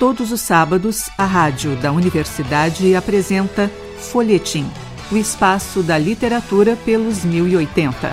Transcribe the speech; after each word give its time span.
Todos 0.00 0.32
os 0.32 0.40
sábados, 0.40 1.10
a 1.18 1.26
rádio 1.26 1.76
da 1.76 1.92
universidade 1.92 2.94
apresenta 2.94 3.70
Folhetim, 3.98 4.66
o 5.12 5.16
espaço 5.18 5.82
da 5.82 5.98
literatura 5.98 6.74
pelos 6.74 7.22
1080. 7.22 8.10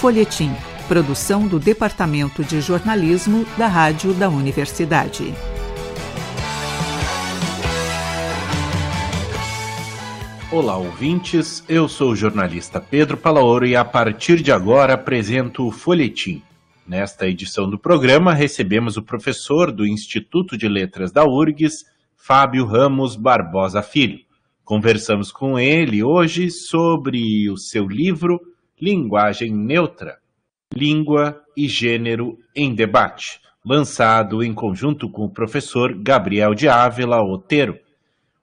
Folhetim, 0.00 0.50
produção 0.88 1.46
do 1.46 1.60
Departamento 1.60 2.42
de 2.42 2.60
Jornalismo 2.60 3.46
da 3.56 3.68
Rádio 3.68 4.12
da 4.12 4.28
Universidade. 4.28 5.32
Olá, 10.50 10.76
ouvintes. 10.76 11.62
Eu 11.68 11.88
sou 11.88 12.10
o 12.10 12.16
jornalista 12.16 12.80
Pedro 12.80 13.16
Palaoro 13.16 13.64
e 13.64 13.76
a 13.76 13.84
partir 13.84 14.42
de 14.42 14.50
agora 14.50 14.94
apresento 14.94 15.64
o 15.64 15.70
Folhetim 15.70 16.42
Nesta 16.88 17.26
edição 17.28 17.68
do 17.68 17.78
programa, 17.78 18.32
recebemos 18.32 18.96
o 18.96 19.02
professor 19.02 19.70
do 19.70 19.86
Instituto 19.86 20.56
de 20.56 20.66
Letras 20.66 21.12
da 21.12 21.22
URGS, 21.22 21.84
Fábio 22.16 22.64
Ramos 22.64 23.14
Barbosa 23.14 23.82
Filho. 23.82 24.20
Conversamos 24.64 25.30
com 25.30 25.58
ele 25.58 26.02
hoje 26.02 26.50
sobre 26.50 27.50
o 27.50 27.58
seu 27.58 27.86
livro 27.86 28.40
Linguagem 28.80 29.52
Neutra, 29.52 30.16
Língua 30.74 31.42
e 31.54 31.68
Gênero 31.68 32.38
em 32.56 32.74
Debate, 32.74 33.38
lançado 33.62 34.42
em 34.42 34.54
conjunto 34.54 35.10
com 35.10 35.26
o 35.26 35.30
professor 35.30 35.94
Gabriel 35.94 36.54
de 36.54 36.70
Ávila 36.70 37.22
Otero, 37.22 37.78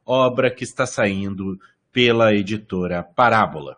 obra 0.05 0.51
que 0.51 0.63
está 0.63 0.85
saindo 0.85 1.57
pela 1.91 2.31
editora 2.31 3.01
Parábola. 3.01 3.77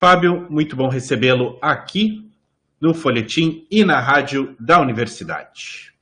Fábio, 0.00 0.46
muito 0.48 0.74
bom 0.74 0.88
recebê-lo 0.88 1.58
aqui 1.60 2.26
no 2.80 2.94
Folhetim 2.94 3.66
e 3.70 3.84
na 3.84 4.00
rádio 4.00 4.56
da 4.60 4.80
universidade. 4.80 5.92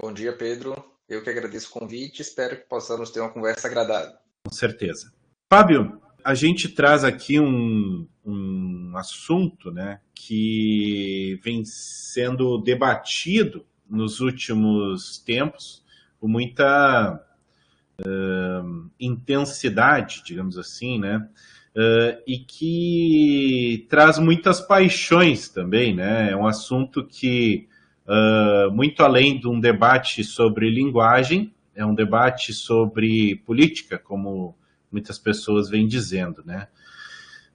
Bom 0.00 0.12
dia, 0.12 0.32
Pedro. 0.32 0.74
Eu 1.08 1.22
que 1.22 1.30
agradeço 1.30 1.68
o 1.68 1.80
convite. 1.80 2.22
Espero 2.22 2.56
que 2.56 2.68
possamos 2.68 3.10
ter 3.10 3.20
uma 3.20 3.30
conversa 3.30 3.68
agradável. 3.68 4.16
Com 4.44 4.52
certeza. 4.52 5.12
Fábio, 5.50 6.00
a 6.24 6.34
gente 6.34 6.68
traz 6.68 7.04
aqui 7.04 7.38
um, 7.38 8.08
um 8.24 8.92
assunto 8.96 9.70
né, 9.70 10.00
que 10.14 11.38
vem 11.42 11.64
sendo 11.64 12.58
debatido 12.58 13.66
nos 13.88 14.20
últimos 14.20 15.18
tempos 15.18 15.84
com 16.18 16.28
muita 16.28 17.22
uh, 18.00 18.90
intensidade, 18.98 20.22
digamos 20.24 20.56
assim, 20.56 20.98
né? 20.98 21.28
Uh, 21.74 22.20
e 22.26 22.36
que 22.38 23.86
traz 23.88 24.18
muitas 24.18 24.60
paixões 24.60 25.48
também, 25.48 25.94
né? 25.96 26.30
É 26.30 26.36
um 26.36 26.46
assunto 26.46 27.02
que, 27.02 27.66
uh, 28.06 28.70
muito 28.70 29.02
além 29.02 29.40
de 29.40 29.48
um 29.48 29.58
debate 29.58 30.22
sobre 30.22 30.68
linguagem, 30.68 31.50
é 31.74 31.82
um 31.82 31.94
debate 31.94 32.52
sobre 32.52 33.36
política, 33.46 33.98
como 33.98 34.54
muitas 34.92 35.18
pessoas 35.18 35.70
vêm 35.70 35.86
dizendo, 35.86 36.42
né? 36.44 36.68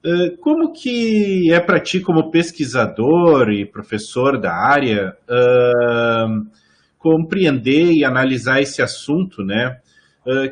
Uh, 0.04 0.36
como 0.38 0.72
que 0.72 1.52
é 1.52 1.60
para 1.60 1.78
ti, 1.78 2.00
como 2.00 2.28
pesquisador 2.32 3.50
e 3.50 3.64
professor 3.64 4.40
da 4.40 4.52
área, 4.52 5.16
compreender 6.98 7.92
e 7.92 8.04
analisar 8.04 8.60
esse 8.60 8.82
assunto, 8.82 9.44
né? 9.44 9.78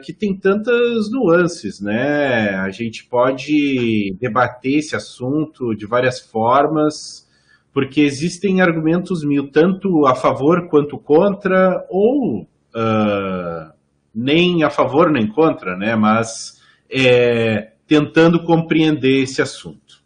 Que 0.03 0.13
tem 0.13 0.35
tantas 0.35 1.11
nuances, 1.11 1.81
né? 1.81 2.55
A 2.57 2.71
gente 2.71 3.05
pode 3.05 4.17
debater 4.19 4.79
esse 4.79 4.97
assunto 4.97 5.75
de 5.75 5.87
várias 5.87 6.21
formas, 6.21 7.29
porque 7.73 8.01
existem 8.01 8.63
argumentos 8.63 9.23
mil, 9.23 9.51
tanto 9.51 10.07
a 10.07 10.15
favor 10.15 10.69
quanto 10.71 10.99
contra, 10.99 11.87
ou 11.91 12.43
uh, 12.43 13.73
nem 14.15 14.65
a 14.65 14.71
favor 14.71 15.11
nem 15.11 15.29
contra, 15.29 15.77
né? 15.77 15.95
Mas 15.95 16.63
é, 16.91 17.73
tentando 17.87 18.45
compreender 18.45 19.23
esse 19.23 19.43
assunto. 19.43 20.03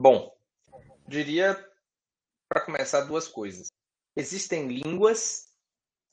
Bom, 0.00 0.34
diria 1.06 1.56
para 2.48 2.64
começar 2.64 3.02
duas 3.02 3.28
coisas. 3.28 3.68
Existem 4.16 4.68
línguas 4.68 5.53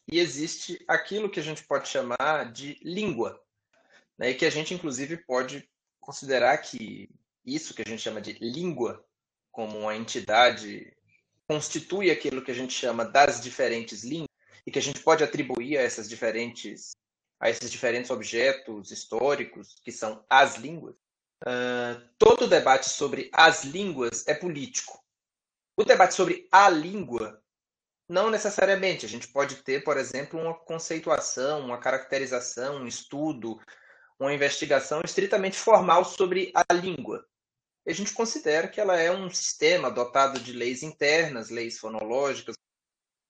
e 0.07 0.19
existe 0.19 0.83
aquilo 0.87 1.29
que 1.29 1.39
a 1.39 1.43
gente 1.43 1.63
pode 1.63 1.87
chamar 1.87 2.51
de 2.51 2.77
língua, 2.81 3.41
né? 4.17 4.31
e 4.31 4.35
que 4.35 4.45
a 4.45 4.49
gente, 4.49 4.73
inclusive, 4.73 5.17
pode 5.17 5.67
considerar 5.99 6.57
que 6.57 7.09
isso 7.45 7.73
que 7.73 7.81
a 7.81 7.87
gente 7.87 8.01
chama 8.01 8.21
de 8.21 8.33
língua, 8.33 9.05
como 9.51 9.79
uma 9.79 9.95
entidade, 9.95 10.95
constitui 11.47 12.09
aquilo 12.09 12.41
que 12.41 12.51
a 12.51 12.55
gente 12.55 12.73
chama 12.73 13.03
das 13.05 13.41
diferentes 13.41 14.03
línguas, 14.03 14.29
e 14.65 14.71
que 14.71 14.79
a 14.79 14.81
gente 14.81 15.01
pode 15.01 15.23
atribuir 15.23 15.77
a 15.77 15.81
essas 15.81 16.07
diferentes 16.07 16.91
a 17.39 17.49
esses 17.49 17.71
diferentes 17.71 18.11
objetos 18.11 18.91
históricos 18.91 19.81
que 19.83 19.91
são 19.91 20.23
as 20.29 20.57
línguas. 20.57 20.95
Uh, 21.41 21.99
todo 22.19 22.47
debate 22.47 22.87
sobre 22.87 23.31
as 23.33 23.63
línguas 23.63 24.27
é 24.27 24.35
político. 24.35 25.03
O 25.75 25.83
debate 25.83 26.13
sobre 26.13 26.47
a 26.51 26.69
língua 26.69 27.40
não 28.11 28.29
necessariamente. 28.29 29.05
A 29.05 29.09
gente 29.09 29.29
pode 29.29 29.63
ter, 29.63 29.85
por 29.85 29.95
exemplo, 29.95 30.37
uma 30.37 30.53
conceituação, 30.53 31.61
uma 31.61 31.79
caracterização, 31.79 32.81
um 32.81 32.85
estudo, 32.85 33.57
uma 34.19 34.33
investigação 34.33 35.01
estritamente 35.03 35.57
formal 35.57 36.03
sobre 36.03 36.51
a 36.53 36.73
língua. 36.73 37.25
A 37.87 37.93
gente 37.93 38.13
considera 38.13 38.67
que 38.67 38.81
ela 38.81 38.99
é 38.99 39.09
um 39.09 39.29
sistema 39.29 39.89
dotado 39.89 40.41
de 40.41 40.51
leis 40.51 40.83
internas, 40.83 41.49
leis 41.49 41.79
fonológicas, 41.79 42.55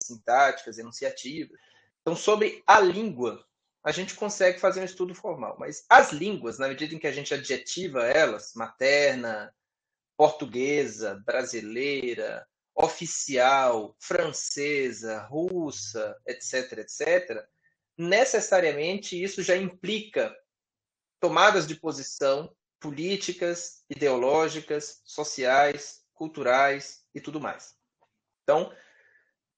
sintáticas, 0.04 0.80
enunciativas. 0.80 1.58
Então, 2.02 2.16
sobre 2.16 2.64
a 2.66 2.80
língua, 2.80 3.46
a 3.86 3.92
gente 3.92 4.16
consegue 4.16 4.60
fazer 4.60 4.82
um 4.82 4.86
estudo 4.86 5.14
formal. 5.14 5.56
Mas 5.60 5.86
as 5.88 6.12
línguas, 6.12 6.58
na 6.58 6.68
medida 6.68 6.96
em 6.96 7.00
que 7.00 7.08
a 7.08 7.14
gente 7.14 7.36
adjetiva 7.36 8.08
elas, 8.08 8.54
materna, 8.56 9.54
portuguesa, 10.18 11.22
brasileira, 11.24 12.46
oficial, 12.76 13.96
francesa, 14.00 15.20
russa, 15.24 16.18
etc., 16.26 16.80
etc., 16.80 17.46
necessariamente 17.98 19.22
isso 19.22 19.44
já 19.44 19.56
implica 19.56 20.36
tomadas 21.20 21.68
de 21.68 21.76
posição 21.76 22.54
políticas, 22.80 23.84
ideológicas, 23.90 25.02
sociais, 25.06 26.04
culturais 26.14 27.04
e 27.14 27.22
tudo 27.22 27.40
mais. 27.40 27.76
Então, 28.44 28.74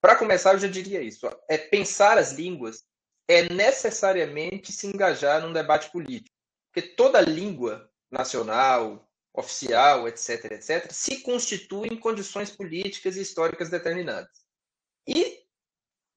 para 0.01 0.17
começar, 0.17 0.53
eu 0.53 0.59
já 0.59 0.67
diria 0.67 1.01
isso: 1.01 1.27
é 1.49 1.57
pensar 1.57 2.17
as 2.17 2.33
línguas 2.33 2.83
é 3.27 3.43
necessariamente 3.43 4.73
se 4.73 4.85
engajar 4.87 5.41
num 5.41 5.53
debate 5.53 5.89
político, 5.91 6.35
porque 6.71 6.89
toda 6.89 7.21
língua 7.21 7.89
nacional, 8.11 9.09
oficial, 9.33 10.07
etc., 10.07 10.51
etc., 10.51 10.91
se 10.91 11.21
constitui 11.21 11.87
em 11.87 11.97
condições 11.97 12.51
políticas 12.51 13.17
e 13.17 13.21
históricas 13.21 13.69
determinadas. 13.69 14.43
E 15.07 15.43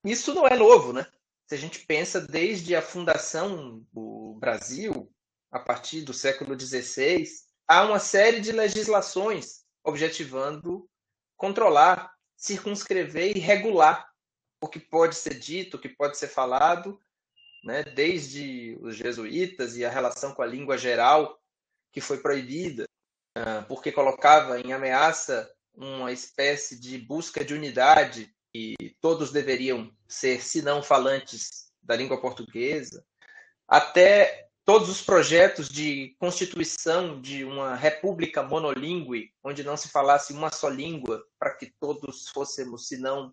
isso 0.05 0.35
não 0.35 0.47
é 0.47 0.55
novo, 0.55 0.93
né? 0.93 1.07
Se 1.47 1.55
a 1.55 1.59
gente 1.59 1.81
pensa 1.87 2.21
desde 2.21 2.75
a 2.77 2.83
fundação 2.83 3.85
do 3.93 4.37
Brasil, 4.39 5.11
a 5.51 5.59
partir 5.59 6.03
do 6.03 6.13
século 6.13 6.59
XVI, 6.59 7.25
há 7.67 7.85
uma 7.85 7.99
série 7.99 8.41
de 8.41 8.53
legislações 8.53 9.65
objetivando 9.83 10.89
controlar, 11.37 12.13
circunscrever 12.37 13.37
e 13.37 13.41
regular 13.41 14.09
o 14.61 14.69
que 14.69 14.81
pode 14.81 15.15
ser 15.15 15.39
dito, 15.39 15.77
o 15.77 15.81
que 15.81 15.89
pode 15.89 16.19
ser 16.19 16.29
falado, 16.29 16.99
né? 17.63 17.83
desde 17.83 18.77
os 18.81 18.97
jesuítas 18.97 19.77
e 19.77 19.85
a 19.85 19.91
relação 19.91 20.35
com 20.35 20.43
a 20.43 20.47
língua 20.47 20.77
geral, 20.77 21.41
que 21.93 22.01
foi 22.01 22.19
proibida, 22.19 22.86
porque 23.69 23.93
colocava 23.93 24.61
em 24.61 24.73
ameaça 24.73 25.51
uma 25.75 26.11
espécie 26.11 26.79
de 26.81 26.99
busca 26.99 27.45
de 27.45 27.55
unidade 27.55 28.35
e 28.55 28.75
todos 29.01 29.31
deveriam 29.31 29.93
ser, 30.09 30.43
se 30.43 30.63
não 30.63 30.83
falantes 30.83 31.71
da 31.83 31.95
língua 31.95 32.21
portuguesa, 32.21 33.05
até 33.69 34.49
todos 34.65 34.89
os 34.89 35.01
projetos 35.01 35.69
de 35.69 36.17
constituição 36.19 37.21
de 37.21 37.45
uma 37.45 37.77
república 37.77 38.43
monolíngue, 38.43 39.33
onde 39.45 39.63
não 39.63 39.77
se 39.77 39.89
falasse 39.89 40.33
uma 40.33 40.51
só 40.51 40.69
língua, 40.69 41.25
para 41.39 41.55
que 41.55 41.73
todos 41.79 42.29
fôssemos, 42.29 42.89
se 42.89 42.97
não 42.97 43.33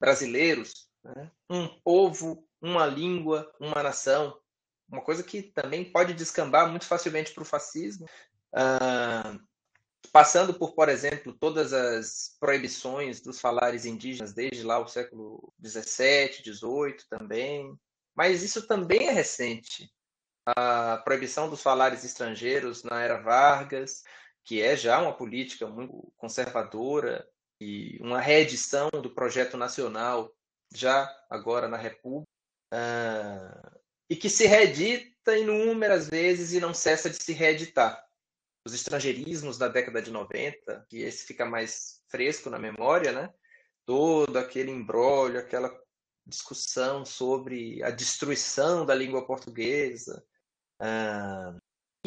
brasileiros, 0.00 0.88
né? 1.04 1.30
um 1.50 1.66
povo, 1.66 2.46
uma 2.60 2.86
língua, 2.86 3.52
uma 3.60 3.82
nação, 3.82 4.38
uma 4.88 5.02
coisa 5.02 5.22
que 5.22 5.42
também 5.42 5.84
pode 5.84 6.14
descambar 6.14 6.70
muito 6.70 6.86
facilmente 6.86 7.32
para 7.32 7.42
o 7.42 7.46
fascismo, 7.46 8.06
Uh, 8.54 9.38
passando 10.12 10.54
por, 10.54 10.74
por 10.74 10.88
exemplo, 10.88 11.32
todas 11.32 11.72
as 11.72 12.36
proibições 12.40 13.20
dos 13.20 13.40
falares 13.40 13.84
indígenas 13.84 14.32
desde 14.32 14.62
lá 14.62 14.78
o 14.78 14.88
século 14.88 15.52
17, 15.58 16.42
18 16.42 17.04
também. 17.08 17.76
Mas 18.14 18.42
isso 18.42 18.66
também 18.66 19.08
é 19.08 19.12
recente. 19.12 19.92
A 20.46 20.98
proibição 20.98 21.50
dos 21.50 21.60
falares 21.60 22.04
estrangeiros 22.04 22.82
na 22.82 23.02
era 23.02 23.20
Vargas, 23.20 24.02
que 24.44 24.62
é 24.62 24.76
já 24.76 25.00
uma 25.00 25.12
política 25.12 25.66
muito 25.66 26.12
conservadora 26.16 27.26
e 27.60 27.98
uma 28.00 28.20
reedição 28.20 28.88
do 28.90 29.10
projeto 29.10 29.56
nacional 29.56 30.32
já 30.74 31.12
agora 31.28 31.68
na 31.68 31.76
República. 31.76 32.30
uh, 32.72 33.76
e 34.08 34.14
que 34.14 34.30
se 34.30 34.46
reedita 34.46 35.36
inúmeras 35.36 36.08
vezes 36.08 36.52
e 36.52 36.60
não 36.60 36.72
cessa 36.72 37.10
de 37.10 37.20
se 37.20 37.32
reeditar. 37.32 38.05
Os 38.66 38.74
estrangeirismos 38.74 39.56
da 39.56 39.68
década 39.68 40.02
de 40.02 40.10
90, 40.10 40.84
que 40.88 40.98
esse 40.98 41.24
fica 41.24 41.46
mais 41.46 42.02
fresco 42.08 42.50
na 42.50 42.58
memória, 42.58 43.12
né? 43.12 43.32
todo 43.84 44.36
aquele 44.36 44.72
embrólio, 44.72 45.38
aquela 45.38 45.72
discussão 46.26 47.04
sobre 47.04 47.80
a 47.84 47.90
destruição 47.92 48.84
da 48.84 48.92
língua 48.92 49.24
portuguesa. 49.24 50.20
Uh, 50.82 51.56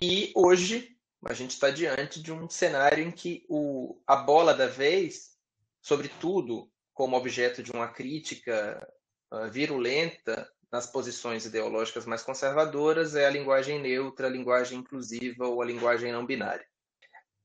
e 0.01 0.33
hoje 0.35 0.97
a 1.25 1.33
gente 1.33 1.51
está 1.51 1.69
diante 1.69 2.21
de 2.21 2.33
um 2.33 2.49
cenário 2.49 3.05
em 3.05 3.11
que 3.11 3.45
o, 3.47 4.01
a 4.05 4.17
bola 4.17 4.53
da 4.53 4.67
vez, 4.67 5.37
sobretudo 5.81 6.69
como 6.93 7.15
objeto 7.15 7.63
de 7.63 7.71
uma 7.71 7.87
crítica 7.87 8.85
uh, 9.31 9.49
virulenta 9.49 10.45
nas 10.71 10.85
posições 10.85 11.45
ideológicas 11.45 12.05
mais 12.05 12.21
conservadoras, 12.21 13.15
é 13.15 13.25
a 13.25 13.29
linguagem 13.29 13.79
neutra, 13.81 14.27
a 14.27 14.29
linguagem 14.29 14.79
inclusiva 14.79 15.47
ou 15.47 15.61
a 15.61 15.65
linguagem 15.65 16.11
não 16.11 16.25
binária. 16.25 16.65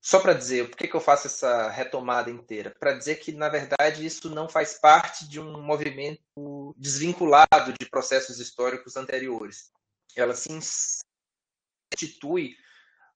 Só 0.01 0.21
para 0.21 0.35
dizer, 0.35 0.69
por 0.69 0.77
que, 0.77 0.87
que 0.87 0.95
eu 0.95 1.01
faço 1.01 1.29
essa 1.29 1.71
retomada 1.71 2.31
inteira? 2.31 2.75
Para 2.79 2.93
dizer 2.93 3.17
que, 3.17 3.33
na 3.33 3.49
verdade, 3.49 4.05
isso 4.05 4.29
não 4.29 4.47
faz 4.47 4.75
parte 4.75 5.27
de 5.27 5.41
um 5.41 5.63
movimento 5.63 6.75
desvinculado 6.77 7.73
de 7.81 7.89
processos 7.89 8.39
históricos 8.39 8.97
anteriores. 8.97 9.73
Ela 10.15 10.35
se 10.35 10.53
institui 11.95 12.55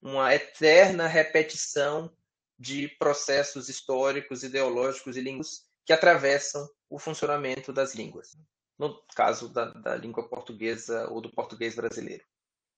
uma 0.01 0.35
eterna 0.35 1.07
repetição 1.07 2.11
de 2.59 2.89
processos 2.99 3.69
históricos, 3.69 4.43
ideológicos 4.43 5.17
e 5.19 5.21
línguas 5.21 5.67
que 5.85 5.93
atravessam 5.93 6.67
o 6.89 6.99
funcionamento 6.99 7.71
das 7.71 7.95
línguas. 7.95 8.35
No 8.79 8.95
caso 9.15 9.53
da, 9.53 9.67
da 9.71 9.97
língua 9.97 10.29
portuguesa 10.29 11.09
ou 11.11 11.21
do 11.21 11.31
português 11.31 11.75
brasileiro. 11.75 12.23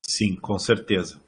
Sim, 0.07 0.35
com 0.37 0.59
certeza. 0.59 1.21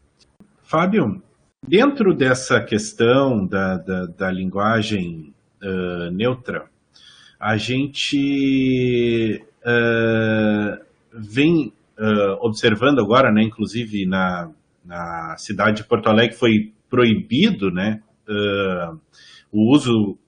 Fábio, 0.62 1.22
Dentro 1.66 2.12
dessa 2.12 2.60
questão 2.60 3.46
da, 3.46 3.76
da, 3.76 4.06
da 4.06 4.30
linguagem 4.32 5.32
uh, 5.62 6.10
neutra, 6.10 6.68
a 7.38 7.56
gente 7.56 9.40
uh, 9.64 10.84
vem 11.12 11.72
uh, 11.96 12.36
observando 12.40 12.98
agora, 12.98 13.30
né, 13.30 13.44
inclusive 13.44 14.04
na, 14.06 14.50
na 14.84 15.36
cidade 15.38 15.82
de 15.82 15.88
Porto 15.88 16.08
Alegre 16.08 16.36
foi 16.36 16.72
proibido 16.90 17.70
né, 17.70 18.02
o 19.52 19.72
uso 19.72 20.18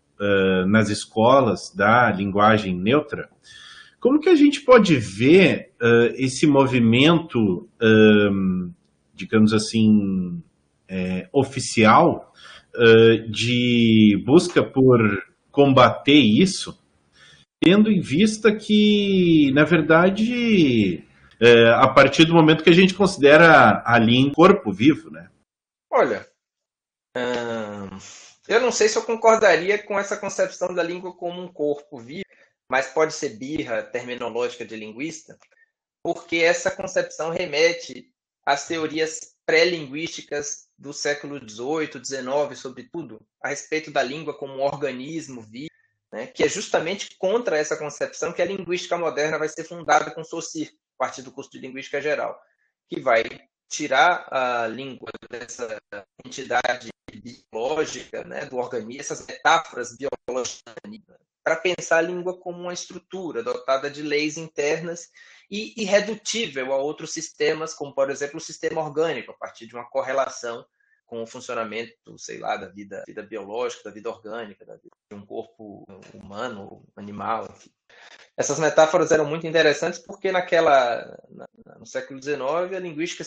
nas 0.69 0.89
escolas 0.89 1.75
da 1.77 2.11
linguagem 2.11 2.75
neutra. 2.75 3.29
Como 4.05 4.21
que 4.21 4.29
a 4.29 4.35
gente 4.35 4.61
pode 4.61 4.97
ver 4.99 5.73
esse 6.17 6.47
movimento, 6.47 7.67
digamos 9.15 9.55
assim, 9.55 10.43
é, 10.89 11.29
oficial 11.33 12.33
uh, 12.75 13.31
de 13.31 14.23
busca 14.25 14.63
por 14.63 14.99
combater 15.51 16.19
isso, 16.19 16.79
tendo 17.63 17.91
em 17.91 18.01
vista 18.01 18.55
que, 18.55 19.51
na 19.53 19.65
verdade, 19.65 21.05
é, 21.41 21.69
a 21.71 21.89
partir 21.89 22.25
do 22.25 22.35
momento 22.35 22.63
que 22.63 22.71
a 22.71 22.75
gente 22.75 22.95
considera 22.95 23.83
ali 23.87 24.17
em 24.17 24.33
corpo 24.33 24.73
vivo, 24.73 25.11
né? 25.11 25.29
Olha, 25.91 26.27
hum, 27.17 27.97
eu 28.49 28.61
não 28.61 28.73
sei 28.73 28.89
se 28.89 28.99
eu 28.99 29.03
concordaria 29.03 29.79
com 29.79 29.99
essa 29.99 30.17
concepção 30.17 30.75
da 30.75 30.83
língua 30.83 31.17
como 31.17 31.41
um 31.41 31.49
corpo 31.49 31.99
vivo, 31.99 32.25
mas 32.75 32.89
pode 32.89 33.15
ser 33.15 33.37
birra 33.37 33.85
terminológica 33.85 34.65
de 34.65 34.75
linguista, 34.75 35.39
porque 36.03 36.39
essa 36.39 36.73
concepção 36.73 37.31
remete 37.31 38.13
às 38.45 38.67
teorias 38.67 39.37
pré-linguísticas 39.47 40.67
do 40.77 40.93
século 40.93 41.39
XVIII, 41.39 42.05
XIX, 42.05 42.59
sobretudo, 42.59 43.25
a 43.41 43.51
respeito 43.51 43.93
da 43.93 44.03
língua 44.03 44.37
como 44.37 44.55
um 44.55 44.61
organismo 44.61 45.41
vivo, 45.41 45.71
né, 46.13 46.27
que 46.27 46.43
é 46.43 46.49
justamente 46.49 47.17
contra 47.17 47.57
essa 47.57 47.77
concepção 47.77 48.33
que 48.33 48.43
a 48.43 48.45
linguística 48.45 48.99
moderna 48.99 49.39
vai 49.39 49.49
ser 49.49 49.63
fundada 49.63 50.11
com 50.11 50.25
Saussure, 50.25 50.77
a 50.99 51.05
partir 51.05 51.23
do 51.23 51.31
curso 51.31 51.53
de 51.53 51.61
linguística 51.61 52.03
geral, 52.03 52.37
que 52.89 52.99
vai 52.99 53.23
tirar 53.69 54.27
a 54.33 54.67
língua 54.67 55.13
dessa 55.31 55.81
entidade 56.25 56.89
biológica, 57.53 58.25
né, 58.25 58.47
do 58.47 58.57
organismo, 58.57 59.01
essas 59.01 59.25
metáforas 59.25 59.97
biológicas, 59.97 60.75
para 61.45 61.57
pensar 61.57 61.99
a 61.99 62.03
língua 62.03 62.39
como 62.39 62.59
uma 62.59 62.73
estrutura 62.73 63.43
dotada 63.43 63.91
de 63.91 64.03
leis 64.03 64.39
internas 64.39 65.11
e 65.51 65.75
irredutível 65.81 66.73
a 66.73 66.79
outros 66.79 67.13
sistemas, 67.13 67.75
como, 67.75 67.95
por 67.95 68.11
exemplo, 68.11 68.39
o 68.39 68.41
sistema 68.41 68.81
orgânico, 68.81 69.31
a 69.31 69.35
partir 69.35 69.67
de 69.67 69.75
uma 69.75 69.85
correlação 69.85 70.65
com 71.05 71.23
o 71.23 71.27
funcionamento, 71.27 72.19
sei 72.19 72.39
lá, 72.39 72.57
da 72.57 72.69
vida, 72.69 73.05
vida 73.07 73.23
biológica, 73.23 73.85
da 73.85 73.91
vida 73.91 74.09
orgânica, 74.09 74.65
da 74.65 74.75
vida 74.77 74.97
de 75.11 75.15
um 75.15 75.25
corpo 75.25 75.85
humano, 76.15 76.83
animal, 76.97 77.47
enfim. 77.55 77.71
Essas 78.37 78.59
metáforas 78.59 79.13
eram 79.13 79.27
muito 79.27 79.47
interessantes 79.47 79.99
porque 79.99 80.33
naquela 80.33 81.17
no 81.79 81.87
século 81.87 82.21
XIX 82.23 82.75
a 82.75 82.81
linguística, 82.81 83.23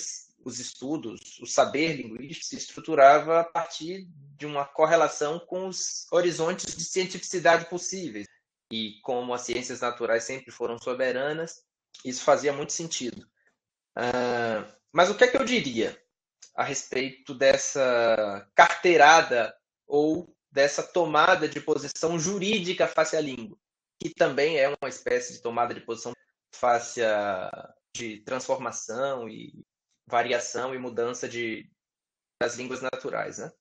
os 0.48 0.60
estudos, 0.60 1.38
o 1.42 1.46
saber 1.46 1.98
linguístico 1.98 2.46
se 2.46 2.56
estruturava 2.56 3.42
a 3.42 3.44
partir 3.44 4.08
de 4.38 4.46
uma 4.46 4.64
correlação 4.64 5.40
com 5.40 5.68
os 5.68 6.08
horizontes 6.10 6.74
de 6.74 6.86
cientificidade 6.86 7.66
possíveis. 7.66 8.26
E 8.72 9.00
como 9.02 9.34
as 9.34 9.42
ciências 9.42 9.82
naturais 9.82 10.24
sempre 10.24 10.50
foram 10.50 10.78
soberanas, 10.78 11.64
isso 12.04 12.24
fazia 12.24 12.54
muito 12.54 12.72
sentido. 12.72 13.28
Uh, 13.98 14.74
mas 14.92 15.10
o 15.10 15.16
que 15.16 15.26
é 15.26 15.28
que 15.28 15.36
eu 15.36 15.44
diria 15.44 16.02
a 16.56 16.64
respeito 16.64 17.34
dessa 17.34 18.50
carteirada 18.56 19.54
ou 19.86 20.34
dessa 20.50 20.82
tomada 20.82 21.48
de 21.48 21.60
posição 21.60 22.18
jurídica 22.18 22.88
face 22.88 23.18
à 23.18 23.22
língua, 23.22 23.58
que 24.02 24.10
também 24.14 24.58
é 24.58 24.70
uma 24.70 24.88
espécie 24.88 25.34
de 25.34 25.42
tomada 25.42 25.74
de 25.74 25.82
posição 25.82 26.14
face 26.54 27.04
a, 27.04 27.74
de 27.94 28.22
transformação 28.22 29.28
e 29.28 29.66
variação 30.08 30.74
e 30.74 30.78
mudança 30.80 31.28
de, 31.28 31.70
das 32.42 32.56
línguas 32.56 32.82
naturais, 32.82 33.38
né? 33.38 33.52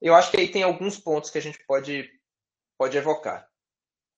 Eu 0.00 0.14
acho 0.14 0.30
que 0.30 0.38
aí 0.38 0.50
tem 0.50 0.62
alguns 0.62 0.98
pontos 0.98 1.30
que 1.30 1.38
a 1.38 1.42
gente 1.42 1.62
pode, 1.66 2.08
pode 2.78 2.96
evocar 2.96 3.50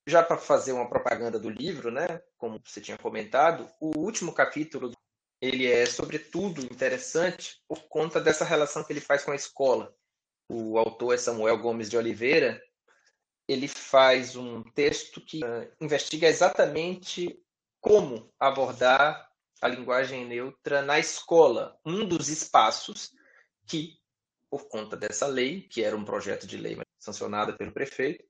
já 0.07 0.23
para 0.23 0.37
fazer 0.37 0.73
uma 0.73 0.89
propaganda 0.89 1.39
do 1.39 1.49
livro, 1.49 1.91
né, 1.91 2.07
como 2.37 2.61
você 2.65 2.81
tinha 2.81 2.99
comentado, 2.99 3.69
o 3.81 3.99
último 3.99 4.33
capítulo 4.33 4.93
ele 5.41 5.67
é 5.67 5.85
sobretudo 5.87 6.63
interessante 6.63 7.61
por 7.67 7.89
conta 7.89 8.21
dessa 8.21 8.45
relação 8.45 8.85
que 8.85 8.93
ele 8.93 9.01
faz 9.01 9.25
com 9.25 9.33
a 9.33 9.37
escola. 9.37 9.93
O 10.49 10.79
autor 10.79 11.15
é 11.15 11.19
Samuel 11.19 11.59
Gomes 11.59 11.91
de 11.91 11.97
Oliveira. 11.97 12.63
Ele 13.49 13.67
faz 13.67 14.37
um 14.37 14.63
texto 14.63 15.21
que 15.21 15.45
uh, 15.45 15.69
investiga 15.81 16.29
exatamente 16.29 17.37
como 17.81 18.33
abordar 18.39 19.29
a 19.63 19.69
linguagem 19.69 20.27
neutra 20.27 20.83
na 20.83 20.99
escola, 20.99 21.79
um 21.87 22.07
dos 22.07 22.29
espaços 22.29 23.13
que, 23.67 23.99
por 24.51 24.69
conta 24.69 24.97
dessa 24.97 25.27
lei, 25.27 25.63
que 25.63 25.83
era 25.83 25.97
um 25.97 26.05
projeto 26.05 26.47
de 26.47 26.57
lei 26.57 26.77
sancionada 26.99 27.57
pelo 27.57 27.73
prefeito, 27.73 28.25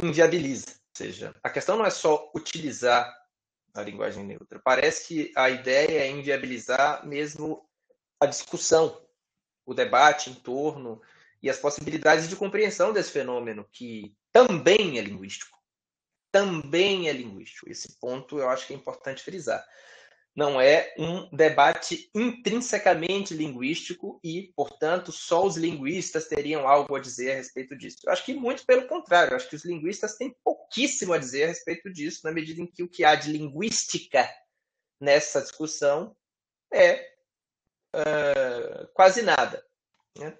inviabiliza 0.00 0.84
seja, 0.96 1.34
a 1.42 1.50
questão 1.50 1.76
não 1.76 1.84
é 1.84 1.90
só 1.90 2.30
utilizar 2.34 3.12
a 3.74 3.82
linguagem 3.82 4.24
neutra. 4.24 4.60
Parece 4.64 5.08
que 5.08 5.32
a 5.34 5.50
ideia 5.50 6.04
é 6.04 6.10
inviabilizar 6.10 7.04
mesmo 7.06 7.68
a 8.20 8.26
discussão, 8.26 9.04
o 9.66 9.74
debate 9.74 10.30
em 10.30 10.34
torno 10.34 11.02
e 11.42 11.50
as 11.50 11.58
possibilidades 11.58 12.28
de 12.28 12.36
compreensão 12.36 12.92
desse 12.92 13.10
fenômeno, 13.10 13.68
que 13.72 14.14
também 14.32 14.98
é 14.98 15.02
linguístico. 15.02 15.58
Também 16.30 17.08
é 17.08 17.12
linguístico. 17.12 17.68
Esse 17.68 17.98
ponto 17.98 18.38
eu 18.38 18.48
acho 18.48 18.66
que 18.66 18.72
é 18.72 18.76
importante 18.76 19.22
frisar 19.22 19.64
não 20.34 20.60
é 20.60 20.92
um 20.98 21.28
debate 21.34 22.10
intrinsecamente 22.12 23.32
linguístico 23.32 24.18
e, 24.22 24.52
portanto, 24.56 25.12
só 25.12 25.46
os 25.46 25.56
linguistas 25.56 26.26
teriam 26.26 26.66
algo 26.66 26.96
a 26.96 27.00
dizer 27.00 27.32
a 27.32 27.36
respeito 27.36 27.76
disso. 27.76 27.98
Eu 28.04 28.12
acho 28.12 28.24
que 28.24 28.34
muito 28.34 28.66
pelo 28.66 28.88
contrário, 28.88 29.32
eu 29.32 29.36
acho 29.36 29.48
que 29.48 29.54
os 29.54 29.64
linguistas 29.64 30.16
têm 30.16 30.34
pouquíssimo 30.42 31.12
a 31.12 31.18
dizer 31.18 31.44
a 31.44 31.48
respeito 31.48 31.92
disso, 31.92 32.20
na 32.24 32.32
medida 32.32 32.60
em 32.60 32.66
que 32.66 32.82
o 32.82 32.88
que 32.88 33.04
há 33.04 33.14
de 33.14 33.30
linguística 33.30 34.28
nessa 35.00 35.40
discussão 35.40 36.16
é 36.72 37.12
uh, 37.94 38.88
quase 38.92 39.22
nada. 39.22 39.64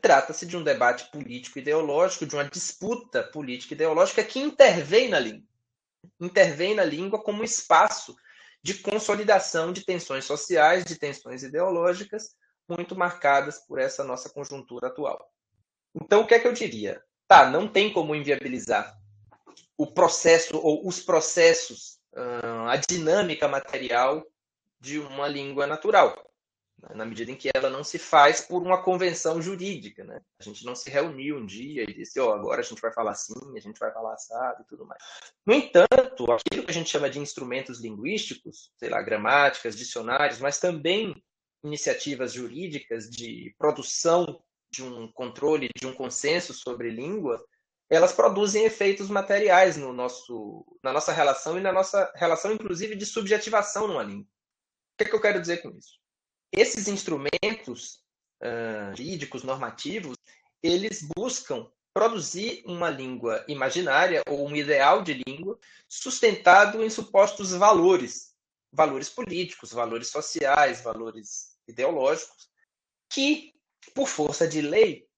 Trata-se 0.01 0.47
de 0.47 0.57
um 0.57 0.63
debate 0.63 1.11
político-ideológico, 1.11 2.27
de 2.27 2.35
uma 2.35 2.49
disputa 2.49 3.23
política-ideológica 3.23 4.25
que 4.25 4.41
intervém 4.41 5.09
na 5.09 5.21
língua. 5.21 5.49
Intervém 6.21 6.75
na 6.75 6.85
língua 6.85 7.23
como 7.23 7.45
espaço 7.45 8.17
de 8.65 8.73
consolidação 8.79 9.75
de 9.75 9.85
tensões 9.85 10.25
sociais, 10.25 10.87
de 10.87 10.97
tensões 10.97 11.43
ideológicas, 11.43 12.35
muito 12.67 12.97
marcadas 12.97 13.59
por 13.59 13.79
essa 13.79 14.03
nossa 14.03 14.31
conjuntura 14.31 14.87
atual. 14.87 15.23
Então, 15.95 16.23
o 16.23 16.27
que 16.27 16.33
é 16.33 16.41
que 16.41 16.49
eu 16.49 16.53
diria? 16.55 17.05
Tá, 17.29 17.51
não 17.51 17.69
tem 17.69 17.93
como 17.93 18.15
inviabilizar 18.15 18.99
o 19.77 19.87
processo 19.87 20.57
ou 20.57 20.89
os 20.89 20.99
processos, 20.99 21.99
a 22.67 22.77
dinâmica 22.77 23.47
material 23.47 24.25
de 24.81 24.99
uma 24.99 25.29
língua 25.29 25.67
natural? 25.67 26.17
Na 26.95 27.05
medida 27.05 27.31
em 27.31 27.37
que 27.37 27.51
ela 27.55 27.71
não 27.71 27.83
se 27.83 27.99
faz 27.99 28.41
por 28.41 28.63
uma 28.63 28.83
convenção 28.83 29.41
jurídica. 29.41 30.05
Né? 30.05 30.21
A 30.39 30.43
gente 30.43 30.65
não 30.65 30.75
se 30.75 30.91
reuniu 30.91 31.39
um 31.39 31.47
dia 31.47 31.85
e 31.85 31.95
disse, 31.95 32.21
oh, 32.21 32.33
agora 32.33 32.61
a 32.61 32.65
gente 32.65 32.81
vai 32.81 32.93
falar 32.93 33.13
assim, 33.13 33.57
a 33.57 33.61
gente 33.61 33.79
vai 33.79 33.93
falar 33.93 34.15
assado 34.15 34.63
e 34.63 34.67
tudo 34.67 34.87
mais. 34.87 35.03
No 35.47 35.55
entanto, 35.55 36.31
aquilo 36.31 36.65
que 36.65 36.71
a 36.71 36.75
gente 36.75 36.91
chama 36.91 37.09
de 37.09 37.19
instrumentos 37.19 37.81
linguísticos, 37.81 38.71
sei 38.77 38.89
lá, 38.89 39.01
gramáticas, 39.03 39.77
dicionários, 39.77 40.39
mas 40.39 40.59
também 40.59 41.15
iniciativas 41.63 42.33
jurídicas 42.33 43.09
de 43.09 43.55
produção 43.59 44.43
de 44.71 44.83
um 44.83 45.11
controle, 45.11 45.71
de 45.75 45.87
um 45.87 45.95
consenso 45.95 46.53
sobre 46.53 46.91
língua, 46.91 47.43
elas 47.89 48.13
produzem 48.13 48.65
efeitos 48.65 49.09
materiais 49.09 49.77
no 49.77 49.93
nosso, 49.93 50.65
na 50.83 50.93
nossa 50.93 51.13
relação 51.13 51.57
e 51.59 51.61
na 51.61 51.73
nossa 51.73 52.11
relação, 52.17 52.53
inclusive, 52.53 52.97
de 52.97 53.07
subjetivação 53.07 53.87
numa 53.87 54.03
língua. 54.03 54.25
O 54.25 54.97
que, 54.99 55.05
é 55.05 55.09
que 55.09 55.15
eu 55.15 55.21
quero 55.21 55.41
dizer 55.41 55.63
com 55.63 55.71
isso? 55.71 56.04
Esses 56.57 56.87
instrumentos 56.87 58.01
uh, 58.43 58.97
jurídicos, 58.97 59.43
normativos, 59.43 60.17
eles 60.63 61.07
buscam 61.17 61.69
produzir 61.93 62.63
uma 62.67 62.89
língua 62.89 63.45
imaginária 63.49 64.23
ou 64.29 64.47
um 64.49 64.55
ideal 64.55 65.03
de 65.03 65.23
língua 65.27 65.59
sustentado 65.89 66.83
em 66.83 66.91
supostos 66.91 67.53
valores, 67.53 68.35
valores 68.73 69.09
políticos, 69.09 69.73
valores 69.73 70.09
sociais, 70.09 70.81
valores 70.81 71.57
ideológicos, 71.67 72.49
que, 73.11 73.53
por 73.95 74.09
força 74.09 74.47
de 74.47 74.61
lei, 74.61 75.09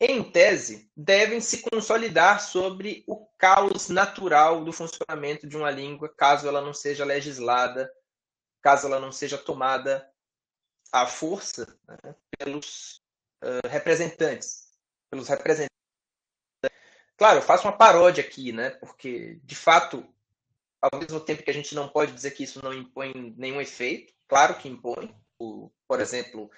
em 0.00 0.22
tese, 0.22 0.90
devem 0.96 1.40
se 1.40 1.62
consolidar 1.62 2.40
sobre 2.40 3.02
o 3.06 3.26
caos 3.38 3.88
natural 3.88 4.64
do 4.64 4.72
funcionamento 4.72 5.46
de 5.46 5.56
uma 5.56 5.70
língua, 5.70 6.08
caso 6.08 6.46
ela 6.46 6.60
não 6.60 6.74
seja 6.74 7.04
legislada, 7.04 7.90
caso 8.62 8.86
ela 8.86 9.00
não 9.00 9.10
seja 9.10 9.38
tomada 9.38 10.06
à 10.92 11.06
força 11.06 11.66
né, 11.86 12.14
pelos 12.38 13.02
uh, 13.42 13.66
representantes, 13.68 14.70
pelos 15.10 15.28
representantes. 15.28 15.70
Claro, 17.16 17.38
eu 17.38 17.42
faço 17.42 17.66
uma 17.66 17.76
paródia 17.76 18.22
aqui, 18.22 18.52
né? 18.52 18.70
Porque, 18.70 19.40
de 19.42 19.54
fato, 19.54 20.06
ao 20.80 20.98
mesmo 20.98 21.18
tempo 21.20 21.42
que 21.42 21.50
a 21.50 21.54
gente 21.54 21.74
não 21.74 21.88
pode 21.88 22.12
dizer 22.12 22.32
que 22.32 22.44
isso 22.44 22.62
não 22.62 22.72
impõe 22.72 23.34
nenhum 23.36 23.60
efeito, 23.60 24.12
claro 24.28 24.56
que 24.58 24.68
impõe. 24.68 25.14
Por 25.38 26.00
exemplo, 26.00 26.50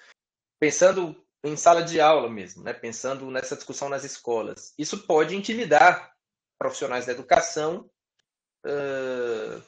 pensando 0.58 1.16
em 1.44 1.56
sala 1.56 1.82
de 1.82 2.00
aula 2.00 2.28
mesmo, 2.28 2.62
né? 2.62 2.72
pensando 2.72 3.30
nessa 3.30 3.56
discussão 3.56 3.88
nas 3.88 4.04
escolas. 4.04 4.74
Isso 4.76 5.06
pode 5.06 5.36
intimidar 5.36 6.14
profissionais 6.58 7.06
da 7.06 7.12
educação, 7.12 7.88
uh, 8.66 9.62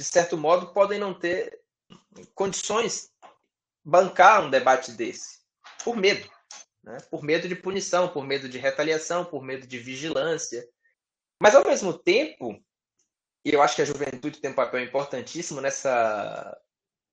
de 0.00 0.04
certo 0.04 0.36
modo, 0.36 0.72
podem 0.72 0.98
não 0.98 1.12
ter 1.12 1.60
condições 2.34 3.12
bancar 3.84 4.44
um 4.44 4.50
debate 4.50 4.92
desse, 4.92 5.40
por 5.84 5.96
medo, 5.96 6.28
né? 6.82 6.98
por 7.10 7.22
medo 7.22 7.48
de 7.48 7.56
punição, 7.56 8.08
por 8.08 8.26
medo 8.26 8.48
de 8.48 8.58
retaliação, 8.58 9.24
por 9.24 9.42
medo 9.42 9.66
de 9.66 9.78
vigilância. 9.78 10.66
Mas, 11.40 11.54
ao 11.54 11.64
mesmo 11.64 11.92
tempo, 11.92 12.62
e 13.44 13.52
eu 13.52 13.62
acho 13.62 13.76
que 13.76 13.82
a 13.82 13.86
juventude 13.86 14.40
tem 14.40 14.50
um 14.50 14.54
papel 14.54 14.80
importantíssimo 14.80 15.60
nessa, 15.60 16.58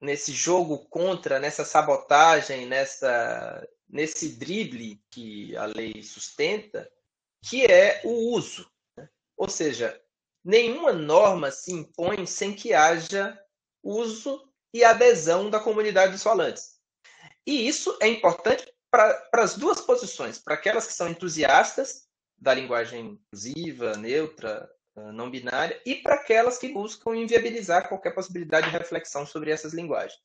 nesse 0.01 0.31
jogo 0.33 0.85
contra, 0.89 1.39
nessa 1.39 1.63
sabotagem, 1.63 2.65
nessa 2.65 3.65
nesse 3.89 4.29
drible 4.37 5.01
que 5.09 5.55
a 5.55 5.65
lei 5.65 6.03
sustenta, 6.03 6.89
que 7.41 7.65
é 7.65 8.01
o 8.03 8.33
uso. 8.33 8.69
Né? 8.95 9.07
Ou 9.35 9.49
seja, 9.49 9.99
nenhuma 10.43 10.91
norma 10.91 11.51
se 11.51 11.71
impõe 11.71 12.25
sem 12.25 12.53
que 12.53 12.73
haja 12.73 13.39
uso 13.81 14.46
e 14.73 14.83
adesão 14.83 15.49
da 15.49 15.59
comunidade 15.59 16.11
dos 16.11 16.23
falantes. 16.23 16.77
E 17.45 17.67
isso 17.67 17.97
é 18.01 18.07
importante 18.07 18.71
para 18.91 19.29
as 19.33 19.55
duas 19.55 19.81
posições, 19.81 20.39
para 20.39 20.55
aquelas 20.55 20.87
que 20.87 20.93
são 20.93 21.09
entusiastas 21.09 22.07
da 22.37 22.53
linguagem 22.53 23.19
inclusiva, 23.19 23.95
neutra, 23.97 24.69
ah, 24.95 25.11
não 25.11 25.29
binária, 25.29 25.81
e 25.85 25.95
para 25.95 26.15
aquelas 26.15 26.57
que 26.57 26.73
buscam 26.73 27.15
inviabilizar 27.15 27.87
qualquer 27.87 28.13
possibilidade 28.13 28.67
de 28.69 28.77
reflexão 28.77 29.25
sobre 29.25 29.51
essas 29.51 29.73
linguagens. 29.73 30.19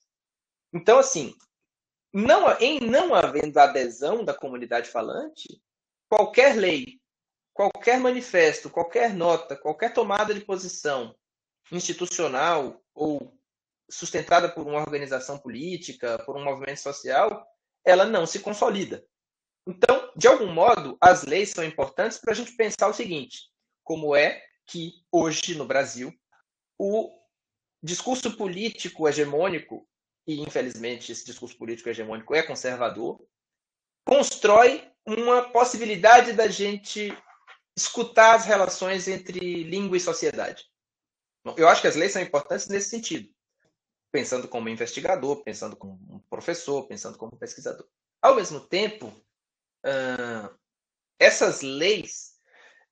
Então, 0.72 0.98
assim, 0.98 1.34
não, 2.12 2.50
em 2.58 2.80
não 2.80 3.14
havendo 3.14 3.58
adesão 3.58 4.24
da 4.24 4.34
comunidade 4.34 4.90
falante, 4.90 5.62
qualquer 6.08 6.56
lei, 6.56 7.00
qualquer 7.54 8.00
manifesto, 8.00 8.70
qualquer 8.70 9.14
nota, 9.14 9.56
qualquer 9.56 9.92
tomada 9.92 10.34
de 10.34 10.40
posição 10.40 11.14
institucional 11.70 12.82
ou 12.94 13.38
sustentada 13.92 14.48
por 14.48 14.66
uma 14.66 14.80
organização 14.80 15.38
política, 15.38 16.18
por 16.24 16.36
um 16.36 16.44
movimento 16.44 16.80
social, 16.80 17.46
ela 17.84 18.06
não 18.06 18.26
se 18.26 18.40
consolida. 18.40 19.04
Então, 19.66 20.10
de 20.16 20.26
algum 20.26 20.52
modo, 20.52 20.96
as 21.00 21.24
leis 21.24 21.50
são 21.50 21.62
importantes 21.62 22.18
para 22.18 22.32
a 22.32 22.34
gente 22.34 22.56
pensar 22.56 22.88
o 22.88 22.94
seguinte: 22.94 23.50
como 23.84 24.16
é 24.16 24.42
que 24.66 24.92
hoje 25.10 25.54
no 25.54 25.66
Brasil 25.66 26.12
o 26.78 27.10
discurso 27.82 28.36
político 28.36 29.08
hegemônico 29.08 29.86
e 30.26 30.40
infelizmente 30.40 31.12
esse 31.12 31.24
discurso 31.24 31.56
político 31.58 31.88
hegemônico 31.88 32.34
é 32.34 32.42
conservador, 32.42 33.20
constrói 34.06 34.88
uma 35.06 35.50
possibilidade 35.50 36.32
da 36.32 36.48
gente 36.48 37.12
escutar 37.76 38.34
as 38.34 38.46
relações 38.46 39.08
entre 39.08 39.64
língua 39.64 39.96
e 39.96 40.00
sociedade. 40.00 40.64
Eu 41.56 41.68
acho 41.68 41.80
que 41.80 41.88
as 41.88 41.96
leis 41.96 42.12
são 42.12 42.22
importantes 42.22 42.68
nesse 42.68 42.88
sentido, 42.88 43.31
pensando 44.12 44.46
como 44.46 44.68
investigador, 44.68 45.42
pensando 45.42 45.74
como 45.74 46.22
professor, 46.30 46.86
pensando 46.86 47.18
como 47.18 47.36
pesquisador. 47.36 47.88
Ao 48.20 48.36
mesmo 48.36 48.60
tempo, 48.60 49.12
essas 51.18 51.62
leis 51.62 52.32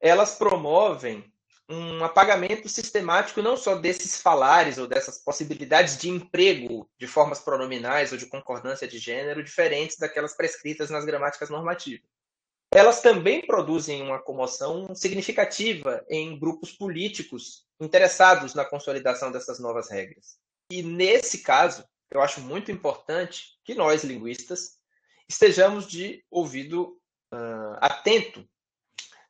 elas 0.00 0.34
promovem 0.36 1.30
um 1.68 2.02
apagamento 2.02 2.68
sistemático 2.68 3.40
não 3.40 3.56
só 3.56 3.76
desses 3.76 4.20
falares 4.20 4.78
ou 4.78 4.88
dessas 4.88 5.18
possibilidades 5.18 5.98
de 5.98 6.08
emprego 6.08 6.90
de 6.98 7.06
formas 7.06 7.38
pronominais 7.38 8.10
ou 8.10 8.18
de 8.18 8.26
concordância 8.26 8.88
de 8.88 8.98
gênero 8.98 9.44
diferentes 9.44 9.96
daquelas 9.96 10.34
prescritas 10.34 10.90
nas 10.90 11.04
gramáticas 11.04 11.48
normativas. 11.48 12.08
Elas 12.72 13.00
também 13.02 13.46
produzem 13.46 14.02
uma 14.02 14.20
comoção 14.20 14.94
significativa 14.94 16.04
em 16.08 16.38
grupos 16.38 16.72
políticos 16.72 17.66
interessados 17.80 18.54
na 18.54 18.64
consolidação 18.64 19.30
dessas 19.30 19.60
novas 19.60 19.90
regras. 19.90 20.38
E 20.70 20.82
nesse 20.82 21.38
caso, 21.38 21.84
eu 22.10 22.20
acho 22.20 22.40
muito 22.40 22.70
importante 22.70 23.58
que 23.64 23.74
nós, 23.74 24.04
linguistas, 24.04 24.78
estejamos 25.28 25.86
de 25.86 26.24
ouvido 26.30 27.00
uh, 27.32 27.76
atento 27.80 28.48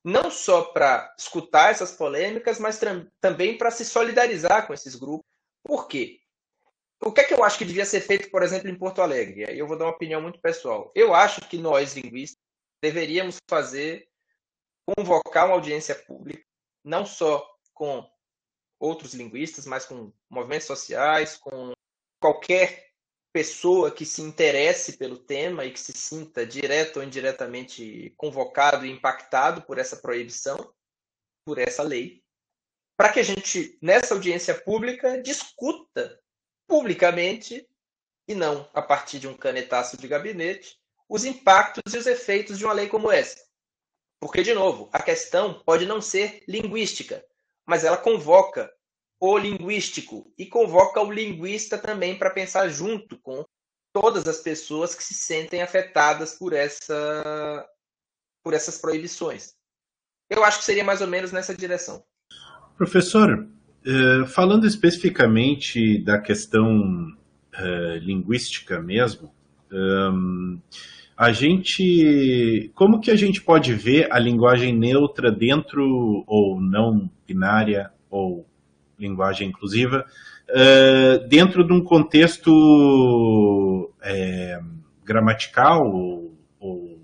não 0.03 0.31
só 0.31 0.65
para 0.65 1.15
escutar 1.19 1.71
essas 1.71 1.93
polêmicas, 1.93 2.59
mas 2.59 2.81
também 3.21 3.59
para 3.59 3.71
se 3.71 3.85
solidarizar 3.85 4.67
com 4.67 4.73
esses 4.73 4.95
grupos. 4.95 5.27
Por 5.63 5.87
quê? 5.89 6.21
O 7.03 7.13
que 7.13 7.21
é 7.21 7.25
que 7.25 7.35
eu 7.35 7.45
acho 7.45 7.59
que 7.59 7.65
devia 7.65 7.85
ser 7.85 8.01
feito, 8.01 8.31
por 8.31 8.43
exemplo, 8.43 8.69
em 8.69 8.79
Porto 8.79 9.03
Alegre? 9.03 9.45
Aí 9.47 9.59
eu 9.59 9.67
vou 9.67 9.77
dar 9.77 9.87
uma 9.87 9.95
opinião 9.95 10.21
muito 10.21 10.41
pessoal. 10.41 10.91
Eu 10.95 11.15
acho 11.15 11.41
que 11.43 11.59
nós, 11.59 11.95
linguistas, 11.95 12.43
deveríamos 12.83 13.37
fazer, 13.49 14.09
convocar 14.87 15.47
uma 15.47 15.55
audiência 15.55 15.95
pública, 15.95 16.45
não 16.85 17.05
só 17.05 17.47
com 17.75 18.07
outros 18.79 19.15
linguistas, 19.15 19.67
mas 19.67 19.85
com 19.85 20.13
movimentos 20.31 20.67
sociais, 20.67 21.37
com 21.37 21.73
qualquer 22.21 22.91
pessoa 23.33 23.91
que 23.91 24.05
se 24.05 24.23
interesse 24.23 24.97
pelo 24.97 25.19
tema 25.19 25.65
e 25.65 25.73
que 25.73 25.81
se 25.81 25.93
sinta 25.93 26.47
direto 26.47 26.99
ou 26.99 27.03
indiretamente 27.03 28.13
convocado 28.17 28.87
e 28.87 28.91
impactado 28.91 29.63
por 29.63 29.79
essa 29.79 29.97
proibição, 29.97 30.73
por 31.45 31.59
essa 31.59 31.83
lei, 31.83 32.23
para 32.97 33.13
que 33.13 33.21
a 33.21 33.23
gente, 33.23 33.79
nessa 33.81 34.15
audiência 34.15 34.55
pública, 34.55 35.21
discuta 35.23 36.21
publicamente 36.67 37.67
e 38.29 38.35
não 38.35 38.69
a 38.75 38.83
partir 38.83 39.19
de 39.19 39.27
um 39.27 39.37
canetaço 39.37 39.97
de 39.97 40.07
gabinete 40.07 40.79
os 41.09 41.25
impactos 41.25 41.93
e 41.93 41.99
os 41.99 42.07
efeitos 42.07 42.57
de 42.57 42.65
uma 42.65 42.73
lei 42.73 42.89
como 42.89 43.11
essa. 43.11 43.45
Porque, 44.21 44.43
de 44.43 44.55
novo, 44.55 44.89
a 44.93 45.03
questão 45.03 45.61
pode 45.65 45.85
não 45.85 46.01
ser 46.01 46.45
linguística, 46.47 47.25
mas 47.67 47.85
ela 47.85 47.97
convoca 47.97 48.73
o 49.21 49.37
linguístico 49.37 50.33
e 50.39 50.47
convoca 50.47 51.01
o 51.01 51.13
linguista 51.13 51.77
também 51.77 52.17
para 52.19 52.31
pensar 52.31 52.69
junto 52.69 53.19
com 53.19 53.45
todas 53.93 54.27
as 54.27 54.39
pessoas 54.39 54.95
que 54.95 55.05
se 55.05 55.13
sentem 55.13 55.61
afetadas 55.61 56.39
por 56.39 56.55
essa 56.55 57.67
por 58.43 58.55
essas 58.55 58.79
proibições. 58.79 59.53
Eu 60.31 60.43
acho 60.43 60.61
que 60.61 60.65
seria 60.65 60.83
mais 60.83 61.03
ou 61.03 61.07
menos 61.07 61.31
nessa 61.31 61.55
direção. 61.55 62.03
Professor, 62.79 63.47
eh, 63.85 64.27
falando 64.27 64.67
especificamente 64.67 66.03
da 66.03 66.19
questão 66.19 67.15
eh, 67.53 67.99
linguística 68.01 68.81
mesmo, 68.81 69.35
ehm, 69.71 70.59
a 71.15 71.33
gente, 71.33 72.71
como 72.75 72.99
que 72.99 73.11
a 73.11 73.17
gente 73.17 73.43
pode 73.43 73.75
ver 73.75 74.11
a 74.11 74.19
linguagem 74.19 74.75
neutra 74.75 75.31
dentro 75.31 76.25
ou 76.27 76.59
não 76.59 77.11
binária 77.27 77.93
ou 78.09 78.50
linguagem 79.01 79.49
inclusiva, 79.49 80.05
uh, 80.51 81.29
dentro 81.29 81.67
de 81.67 81.73
um 81.73 81.83
contexto 81.83 83.93
é, 84.03 84.61
gramatical 85.05 85.87
ou, 85.87 86.39
ou 86.61 87.01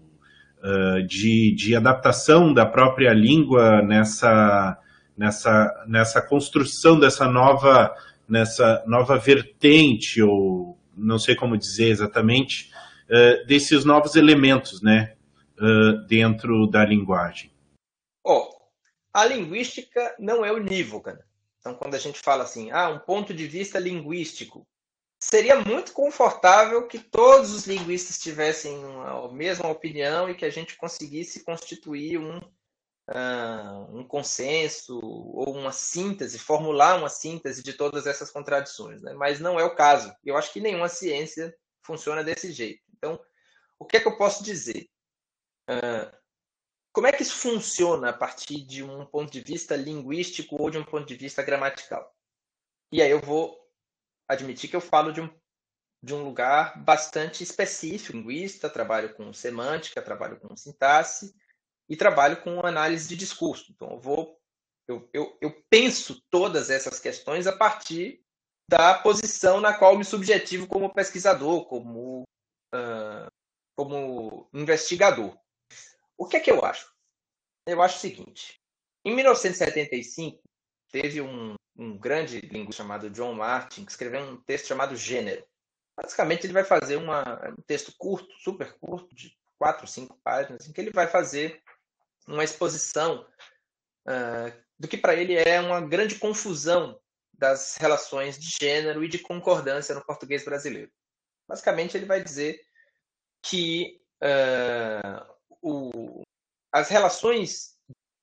uh, 0.62 1.03
de, 1.07 1.55
de 1.57 1.75
adaptação 1.75 2.53
da 2.53 2.67
própria 2.67 3.12
língua 3.12 3.83
nessa, 3.83 4.79
nessa, 5.17 5.85
nessa 5.88 6.21
construção 6.21 7.00
dessa 7.00 7.26
nova, 7.26 7.95
nessa 8.29 8.85
nova 8.87 9.17
vertente, 9.17 10.23
ou 10.23 10.79
não 10.97 11.19
sei 11.19 11.35
como 11.35 11.57
dizer 11.57 11.88
exatamente, 11.88 12.71
uh, 13.09 13.47
desses 13.47 13.85
novos 13.85 14.15
elementos 14.15 14.83
né, 14.83 15.15
dentro 16.07 16.67
da 16.67 16.85
linguagem. 16.85 17.50
Oh, 18.23 18.47
a 19.15 19.25
linguística 19.25 20.15
não 20.19 20.45
é 20.45 20.53
unívoca. 20.53 21.25
Então, 21.67 21.75
quando 21.77 21.97
a 21.97 21.99
gente 21.99 22.21
fala 22.21 22.45
assim, 22.45 22.71
ah, 22.71 22.89
um 22.91 23.01
ponto 23.01 23.35
de 23.35 23.45
vista 23.45 23.77
linguístico, 23.81 24.65
seria 25.21 25.57
muito 25.57 25.93
confortável 25.93 26.87
que 26.87 27.01
todos 27.01 27.53
os 27.53 27.67
linguistas 27.67 28.21
tivessem 28.21 28.81
a 29.05 29.27
mesma 29.33 29.69
opinião 29.69 30.31
e 30.31 30.37
que 30.37 30.45
a 30.45 30.51
gente 30.51 30.77
conseguisse 30.77 31.43
constituir 31.43 32.19
um, 32.19 32.39
uh, 32.39 33.99
um 33.99 34.07
consenso 34.07 34.97
ou 35.03 35.57
uma 35.57 35.73
síntese, 35.73 36.39
formular 36.39 37.01
uma 37.01 37.09
síntese 37.09 37.65
de 37.65 37.73
todas 37.73 38.07
essas 38.07 38.31
contradições. 38.31 39.03
Né? 39.03 39.13
Mas 39.15 39.41
não 39.41 39.59
é 39.59 39.65
o 39.65 39.75
caso. 39.75 40.15
Eu 40.25 40.37
acho 40.37 40.53
que 40.53 40.61
nenhuma 40.61 40.89
ciência 40.89 41.53
funciona 41.83 42.23
desse 42.23 42.53
jeito. 42.53 42.85
Então, 42.97 43.19
o 43.77 43.85
que 43.85 43.97
é 43.97 44.01
que 44.01 44.07
eu 44.07 44.17
posso 44.17 44.45
dizer? 44.45 44.87
Uh, 45.69 46.17
como 46.97 47.07
é 47.07 47.12
que 47.12 47.23
isso 47.23 47.37
funciona 47.37 48.09
a 48.09 48.12
partir 48.15 48.65
de 48.65 48.83
um 48.83 49.05
ponto 49.05 49.31
de 49.31 49.43
vista 49.43 49.76
linguístico 49.76 50.57
ou 50.59 50.71
de 50.71 50.79
um 50.79 50.83
ponto 50.83 51.05
de 51.05 51.15
vista 51.15 51.43
gramatical? 51.43 52.11
E 52.91 53.03
aí 53.03 53.11
eu 53.11 53.21
vou 53.21 53.55
admitir 54.26 54.71
que 54.71 54.76
eu 54.76 54.81
falo 54.81 55.12
de 55.12 55.21
um, 55.21 55.31
de 56.03 56.15
um 56.15 56.25
lugar 56.25 56.83
bastante 56.83 57.43
específico, 57.43 58.17
linguista, 58.17 58.71
trabalho 58.71 59.15
com 59.15 59.31
semântica, 59.31 60.00
trabalho 60.00 60.41
com 60.41 60.57
sintaxe 60.57 61.35
e 61.87 61.99
trabalho 61.99 62.41
com 62.41 62.65
análise 62.65 63.07
de 63.07 63.15
discurso. 63.15 63.71
Então 63.73 63.91
eu 63.91 64.00
vou 64.00 64.41
eu, 64.88 65.07
eu, 65.12 65.37
eu 65.43 65.65
penso 65.69 66.23
todas 66.31 66.71
essas 66.71 66.99
questões 66.99 67.47
a 67.47 67.55
partir 67.55 68.25
da 68.71 68.95
posição 68.95 69.61
na 69.61 69.76
qual 69.76 69.99
me 69.99 70.05
subjetivo 70.05 70.67
como 70.67 70.95
pesquisador, 70.95 71.67
como, 71.67 72.23
uh, 72.75 73.31
como 73.76 74.49
investigador. 74.55 75.37
O 76.17 76.27
que 76.27 76.37
é 76.37 76.41
que 76.41 76.51
eu 76.51 76.65
acho? 76.65 76.91
Eu 77.67 77.83
acho 77.83 77.97
o 77.97 78.01
seguinte: 78.01 78.61
em 79.05 79.15
1975, 79.15 80.43
teve 80.91 81.21
um, 81.21 81.55
um 81.77 81.99
grande 81.99 82.41
linguista 82.41 82.83
chamado 82.83 83.11
John 83.11 83.35
Martin 83.35 83.85
que 83.85 83.91
escreveu 83.91 84.21
um 84.21 84.41
texto 84.43 84.67
chamado 84.67 84.97
Gênero. 84.97 85.47
Basicamente, 85.97 86.45
ele 86.45 86.53
vai 86.53 86.65
fazer 86.65 86.97
uma, 86.97 87.23
um 87.51 87.63
texto 87.67 87.93
curto, 87.97 88.29
super 88.39 88.73
curto, 88.79 89.15
de 89.15 89.37
quatro, 89.59 89.87
cinco 89.87 90.19
páginas, 90.23 90.67
em 90.67 90.73
que 90.73 90.81
ele 90.81 90.91
vai 90.91 91.07
fazer 91.07 91.63
uma 92.27 92.45
exposição 92.45 93.27
uh, 94.07 94.65
do 94.79 94.89
que 94.89 94.99
para 94.99 95.15
ele 95.15 95.35
é 95.35 95.61
uma 95.61 95.81
grande 95.81 96.17
confusão 96.17 97.01
das 97.33 97.77
relações 97.77 98.39
de 98.39 98.57
gênero 98.61 99.05
e 99.05 99.09
de 99.09 99.19
concordância 99.19 99.95
no 99.95 100.05
português 100.05 100.45
brasileiro. 100.45 100.91
Basicamente, 101.49 101.97
ele 101.97 102.07
vai 102.07 102.23
dizer 102.23 102.61
que 103.43 104.01
uh, 104.23 105.36
o, 105.67 106.23
as 106.73 106.89
relações 106.89 107.77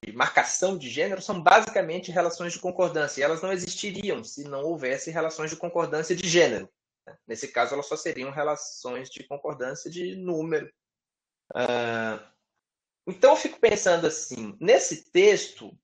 de 0.05 0.13
marcação 0.13 0.77
de 0.77 0.89
gênero 0.89 1.21
são 1.21 1.41
basicamente 1.41 2.11
relações 2.11 2.53
de 2.53 2.59
concordância, 2.59 3.19
e 3.19 3.23
elas 3.23 3.41
não 3.41 3.51
existiriam 3.51 4.23
se 4.23 4.43
não 4.45 4.63
houvesse 4.63 5.11
relações 5.11 5.49
de 5.49 5.57
concordância 5.57 6.15
de 6.15 6.27
gênero. 6.27 6.69
Né? 7.05 7.17
Nesse 7.27 7.49
caso, 7.49 7.73
elas 7.73 7.87
só 7.87 7.97
seriam 7.97 8.31
relações 8.31 9.09
de 9.09 9.23
concordância 9.23 9.91
de 9.91 10.15
número. 10.15 10.71
Uh, 11.53 12.23
então, 13.07 13.31
eu 13.31 13.37
fico 13.37 13.59
pensando 13.59 14.07
assim: 14.07 14.55
nesse 14.59 15.11
texto, 15.11 15.77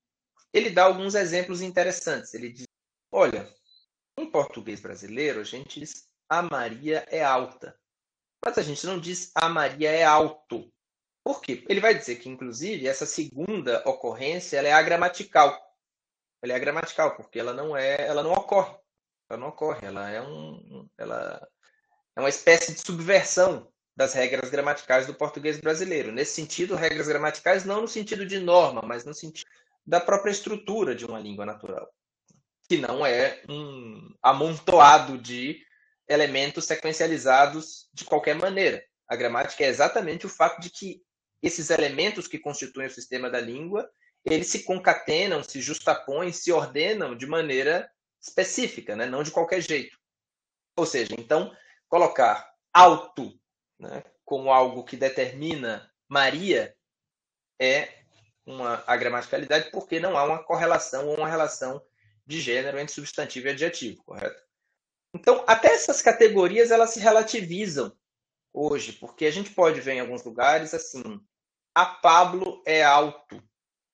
ele 0.54 0.70
dá 0.70 0.86
alguns 0.86 1.16
exemplos 1.16 1.62
interessantes. 1.62 2.34
Ele 2.34 2.50
diz: 2.50 2.66
olha, 3.12 3.54
em 4.18 4.30
português 4.30 4.80
brasileiro, 4.80 5.42
a 5.42 5.44
gente 5.44 5.82
diz 5.82 6.08
a 6.30 6.42
Maria 6.42 7.06
é 7.10 7.24
alta, 7.24 7.78
mas 8.46 8.58
a 8.58 8.62
gente 8.62 8.86
não 8.86 9.00
diz 9.00 9.32
a 9.36 9.50
Maria 9.50 9.90
é 9.92 10.04
alto. 10.04 10.72
Por 11.30 11.42
quê? 11.42 11.64
Ele 11.70 11.80
vai 11.80 11.94
dizer 11.94 12.16
que, 12.16 12.28
inclusive, 12.28 12.88
essa 12.88 13.06
segunda 13.06 13.88
ocorrência 13.88 14.58
ela 14.58 14.68
é 14.68 14.72
agramatical. 14.72 15.56
Ela 16.42 16.54
é 16.54 16.56
agramatical, 16.56 17.16
porque 17.16 17.38
ela 17.38 17.54
não 17.54 17.78
é, 17.78 18.08
ela 18.08 18.24
não 18.24 18.34
ocorre. 18.34 18.76
Ela 19.30 19.40
não 19.40 19.50
ocorre, 19.50 19.86
ela 19.86 20.10
é 20.10 20.20
um, 20.20 20.90
ela 20.98 21.48
é 22.16 22.20
uma 22.20 22.30
espécie 22.30 22.74
de 22.74 22.82
subversão 22.82 23.72
das 23.96 24.14
regras 24.14 24.50
gramaticais 24.50 25.06
do 25.06 25.14
português 25.14 25.60
brasileiro. 25.60 26.12
Nesse 26.12 26.34
sentido, 26.34 26.74
regras 26.76 27.08
gramaticais 27.08 27.64
não 27.64 27.82
no 27.82 27.88
sentido 27.88 28.26
de 28.26 28.40
norma, 28.40 28.82
mas 28.82 29.06
no 29.06 29.14
sentido 29.14 29.48
da 29.86 30.02
própria 30.02 30.32
estrutura 30.32 30.96
de 30.96 31.06
uma 31.06 31.20
língua 31.20 31.46
natural, 31.46 31.88
que 32.68 32.78
não 32.78 33.06
é 33.06 33.44
um 33.48 34.16
amontoado 34.24 35.16
de 35.16 35.64
elementos 36.08 36.66
sequencializados 36.66 37.88
de 37.94 38.04
qualquer 38.04 38.34
maneira. 38.34 38.84
A 39.08 39.16
gramática 39.16 39.64
é 39.64 39.68
exatamente 39.68 40.26
o 40.26 40.30
fato 40.30 40.60
de 40.60 40.72
que 40.72 41.08
esses 41.42 41.70
elementos 41.70 42.28
que 42.28 42.40
constituem 42.40 42.88
o 42.88 42.92
sistema 42.92 43.30
da 43.30 43.40
língua, 43.40 43.90
eles 44.26 44.48
se 44.48 44.64
concatenam, 44.64 45.44
se 45.44 45.62
justapõem, 45.62 46.32
se 46.32 46.52
ordenam 46.52 47.16
de 47.16 47.26
maneira 47.26 47.90
específica, 48.22 48.96
né? 48.96 49.06
não 49.06 49.24
de 49.24 49.32
qualquer 49.32 49.62
jeito. 49.62 49.98
Ou 50.76 50.86
seja, 50.86 51.16
então, 51.18 51.56
colocar 51.88 52.54
alto 52.74 53.40
né, 53.80 54.04
como 54.26 54.52
algo 54.52 54.84
que 54.84 54.98
determina 54.98 55.90
Maria 56.08 56.76
é 57.60 58.00
uma 58.46 58.84
agramaticalidade 58.88 59.72
porque 59.72 60.00
não 60.00 60.18
há 60.18 60.24
uma 60.24 60.44
correlação 60.44 61.08
ou 61.08 61.18
uma 61.18 61.28
relação 61.28 61.82
de 62.26 62.40
gênero 62.42 62.80
entre 62.80 62.94
substantivo 62.94 63.48
e 63.48 63.52
adjetivo, 63.52 64.04
correto? 64.04 64.42
Então, 65.14 65.44
até 65.48 65.70
essas 65.74 66.02
categorias 66.02 66.72
elas 66.72 66.92
se 66.92 67.00
relativizam 67.00 67.96
hoje, 68.54 68.94
porque 68.94 69.26
a 69.26 69.32
gente 69.32 69.52
pode 69.52 69.82
ver 69.82 69.94
em 69.94 70.00
alguns 70.00 70.24
lugares 70.24 70.74
assim, 70.74 71.04
a 71.76 71.86
Pablo 71.86 72.62
é 72.66 72.84
alto 72.84 73.42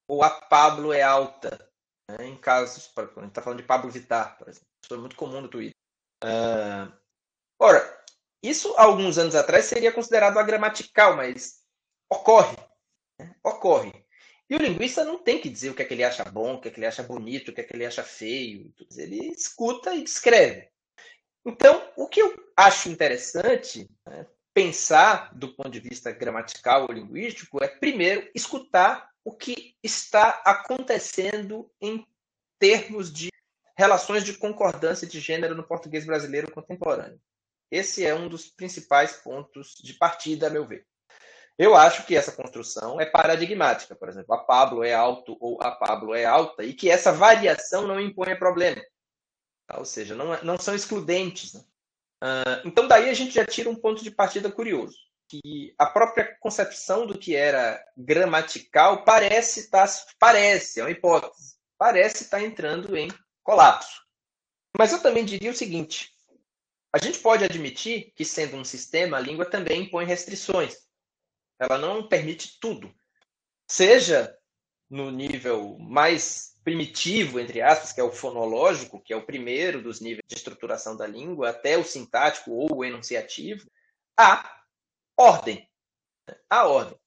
ou 0.07 0.23
a 0.23 0.29
Pablo 0.29 0.93
é 0.93 1.01
alta. 1.01 1.69
Né? 2.09 2.27
Em 2.27 2.37
casos, 2.37 2.91
a 2.95 3.01
gente 3.01 3.27
está 3.27 3.41
falando 3.41 3.59
de 3.59 3.67
Pablo 3.67 3.89
Vittar, 3.91 4.37
por 4.37 4.49
exemplo. 4.49 4.67
Isso 4.83 4.93
é 4.93 4.97
muito 4.97 5.15
comum 5.15 5.41
no 5.41 5.49
Twitter. 5.49 5.75
Uh, 6.23 6.91
ora, 7.59 8.05
isso 8.43 8.73
alguns 8.77 9.17
anos 9.17 9.35
atrás 9.35 9.65
seria 9.65 9.91
considerado 9.91 10.37
agramatical, 10.37 11.15
mas 11.15 11.63
ocorre. 12.09 12.55
Né? 13.19 13.35
Ocorre. 13.43 14.05
E 14.47 14.55
o 14.55 14.59
linguista 14.59 15.03
não 15.03 15.17
tem 15.23 15.41
que 15.41 15.49
dizer 15.49 15.71
o 15.71 15.73
que 15.73 15.81
é 15.81 15.85
que 15.85 15.93
ele 15.95 16.03
acha 16.03 16.23
bom, 16.25 16.53
o 16.53 16.61
que 16.61 16.67
é 16.67 16.71
que 16.71 16.79
ele 16.79 16.85
acha 16.85 17.01
bonito, 17.01 17.49
o 17.49 17.53
que 17.53 17.61
é 17.61 17.63
que 17.63 17.75
ele 17.75 17.85
acha 17.85 18.03
feio. 18.03 18.71
Ele 18.95 19.31
escuta 19.31 19.95
e 19.95 20.03
descreve. 20.03 20.69
Então, 21.43 21.91
o 21.97 22.07
que 22.07 22.21
eu 22.21 22.35
acho 22.55 22.89
interessante, 22.89 23.89
né, 24.07 24.27
pensar 24.55 25.35
do 25.35 25.53
ponto 25.53 25.69
de 25.69 25.81
vista 25.81 26.13
gramatical 26.13 26.83
ou 26.83 26.93
linguístico 26.93 27.61
é, 27.61 27.67
primeiro, 27.67 28.31
escutar 28.33 29.09
o 29.21 29.35
que 29.35 29.75
está 29.83 30.41
acontecendo 30.45 31.69
em 31.81 32.07
termos 32.57 33.11
de 33.11 33.29
relações 33.77 34.23
de 34.23 34.37
concordância 34.37 35.05
de 35.05 35.19
gênero 35.19 35.55
no 35.55 35.67
português 35.67 36.05
brasileiro 36.05 36.49
contemporâneo. 36.49 37.19
Esse 37.69 38.05
é 38.05 38.15
um 38.15 38.29
dos 38.29 38.47
principais 38.47 39.17
pontos 39.17 39.75
de 39.83 39.93
partida, 39.95 40.47
a 40.47 40.49
meu 40.49 40.65
ver. 40.65 40.87
Eu 41.57 41.75
acho 41.75 42.05
que 42.05 42.15
essa 42.15 42.31
construção 42.31 43.01
é 43.01 43.05
paradigmática. 43.05 43.93
Por 43.93 44.07
exemplo, 44.07 44.33
a 44.35 44.37
Pablo 44.37 44.85
é 44.85 44.93
alto 44.93 45.35
ou 45.41 45.61
a 45.61 45.71
Pablo 45.71 46.15
é 46.15 46.23
alta, 46.23 46.63
e 46.63 46.73
que 46.73 46.89
essa 46.89 47.11
variação 47.11 47.85
não 47.85 47.99
impõe 47.99 48.37
problema. 48.37 48.81
Ou 49.73 49.83
seja, 49.83 50.15
não, 50.15 50.33
é, 50.33 50.41
não 50.43 50.57
são 50.57 50.73
excludentes. 50.73 51.53
Né? 51.53 51.61
Uh, 52.23 52.65
então, 52.65 52.87
daí 52.87 53.09
a 53.09 53.13
gente 53.13 53.33
já 53.33 53.45
tira 53.45 53.69
um 53.69 53.75
ponto 53.75 54.03
de 54.03 54.11
partida 54.11 54.51
curioso, 54.51 54.97
que 55.27 55.73
a 55.77 55.85
própria 55.85 56.35
concepção 56.39 57.05
do 57.05 57.17
que 57.17 57.35
era 57.35 57.83
gramatical 57.97 59.03
parece 59.03 59.61
estar, 59.61 59.87
tá, 59.87 59.93
parece, 60.19 60.79
é 60.79 60.83
uma 60.83 60.91
hipótese, 60.91 61.55
parece 61.77 62.23
estar 62.23 62.37
tá 62.37 62.43
entrando 62.43 62.95
em 62.95 63.09
colapso. 63.43 64.01
Mas 64.77 64.91
eu 64.91 65.01
também 65.01 65.23
diria 65.23 65.51
o 65.51 65.55
seguinte: 65.55 66.13
a 66.93 66.97
gente 66.97 67.19
pode 67.19 67.43
admitir 67.43 68.13
que, 68.15 68.23
sendo 68.23 68.55
um 68.55 68.63
sistema, 68.63 69.17
a 69.17 69.19
língua 69.21 69.45
também 69.45 69.83
impõe 69.83 70.05
restrições. 70.05 70.77
Ela 71.59 71.77
não 71.77 72.07
permite 72.07 72.59
tudo. 72.59 72.93
Seja 73.69 74.35
no 74.89 75.11
nível 75.11 75.77
mais 75.79 76.54
primitivo, 76.65 77.39
entre 77.39 77.61
aspas, 77.61 77.93
que 77.93 78.01
é 78.01 78.03
o 78.03 78.11
fonológico, 78.11 78.99
que 78.99 79.13
é 79.13 79.15
o 79.15 79.25
primeiro 79.25 79.83
dos 79.83 80.01
níveis 80.01 80.23
de 80.27 80.35
estruturação 80.35 80.97
da 80.97 81.05
língua, 81.05 81.51
até 81.51 81.77
o 81.77 81.83
sintático 81.85 82.51
ou 82.51 82.77
o 82.77 82.83
enunciativo, 82.83 83.69
a 84.17 84.51
ordem. 85.15 85.69
A 86.49 86.65
ordem. 86.65 86.99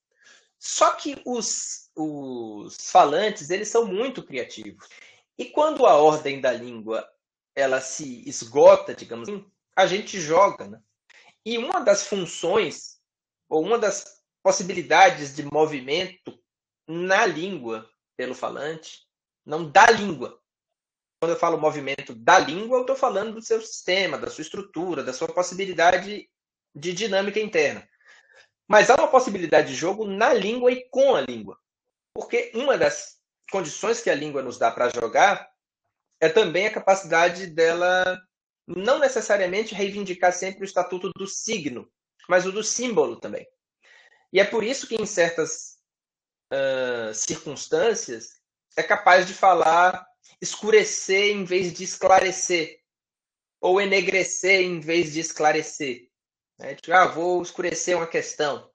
Só 0.61 0.93
que 0.93 1.21
os, 1.27 1.91
os 1.97 2.77
falantes, 2.91 3.51
eles 3.51 3.69
são 3.69 3.85
muito 3.85 4.23
criativos. 4.23 4.89
E 5.37 5.47
quando 5.47 5.85
a 5.87 5.97
ordem 5.97 6.41
da 6.41 6.53
língua 6.53 7.07
ela 7.55 7.81
se 7.81 8.23
esgota, 8.29 8.95
digamos 8.95 9.29
assim, 9.29 9.45
a 9.75 9.87
gente 9.89 10.21
joga. 10.21 10.69
Né? 10.69 10.81
E 11.45 11.59
uma 11.59 11.81
das 11.81 12.07
funções, 12.07 13.01
ou 13.49 13.65
uma 13.65 13.77
das 13.77 14.23
possibilidades 14.41 15.35
de 15.35 15.43
movimento 15.43 16.41
na 16.87 17.27
língua 17.27 17.91
pelo 18.17 18.37
falante, 18.37 19.08
não 19.49 19.69
da 19.69 19.91
língua. 19.91 20.39
Quando 21.19 21.33
eu 21.33 21.39
falo 21.39 21.59
movimento 21.59 22.15
da 22.15 22.39
língua, 22.39 22.77
eu 22.77 22.83
estou 22.83 22.95
falando 22.95 23.33
do 23.33 23.43
seu 23.43 23.61
sistema, 23.63 24.19
da 24.19 24.29
sua 24.29 24.43
estrutura, 24.43 25.03
da 25.03 25.13
sua 25.13 25.27
possibilidade 25.27 26.29
de 26.75 26.93
dinâmica 26.93 27.41
interna. 27.41 27.89
Mas 28.69 28.91
há 28.91 28.95
uma 28.95 29.09
possibilidade 29.09 29.69
de 29.69 29.75
jogo 29.75 30.07
na 30.07 30.35
língua 30.35 30.71
e 30.71 30.87
com 30.91 31.17
a 31.17 31.23
língua. 31.23 31.59
Porque 32.15 32.53
uma 32.55 32.77
das 32.77 33.17
condições 33.51 34.03
que 34.03 34.11
a 34.11 34.15
língua 34.15 34.43
nos 34.43 34.59
dá 34.59 34.71
para 34.71 34.91
jogar 34.91 35.49
é 36.21 36.29
também 36.29 36.67
a 36.67 36.73
capacidade 36.73 37.47
dela 37.47 38.21
não 38.67 38.99
necessariamente 38.99 39.75
reivindicar 39.75 40.33
sempre 40.33 40.63
o 40.63 40.65
estatuto 40.67 41.11
do 41.17 41.27
signo, 41.27 41.91
mas 42.29 42.45
o 42.45 42.53
do 42.53 42.63
símbolo 42.63 43.19
também. 43.19 43.47
E 44.31 44.39
é 44.39 44.45
por 44.45 44.63
isso 44.63 44.87
que, 44.87 44.97
em 44.97 45.07
certas 45.07 45.79
uh, 46.53 47.15
circunstâncias, 47.15 48.38
é 48.79 48.83
capaz 48.85 49.27
de 49.27 49.35
falar 49.35 50.07
escurecer 50.41 51.33
em 51.33 51.45
vez 51.45 51.73
de 51.73 51.83
esclarecer, 51.83 52.79
ou 53.61 53.81
enegrecer 53.81 54.61
em 54.61 54.79
vez 54.79 55.13
de 55.13 55.19
esclarecer. 55.19 56.09
Né? 56.57 56.77
Tipo, 56.77 56.93
ah, 56.93 57.07
vou 57.07 57.43
escurecer 57.43 57.97
uma 57.97 58.07
questão. 58.07 58.71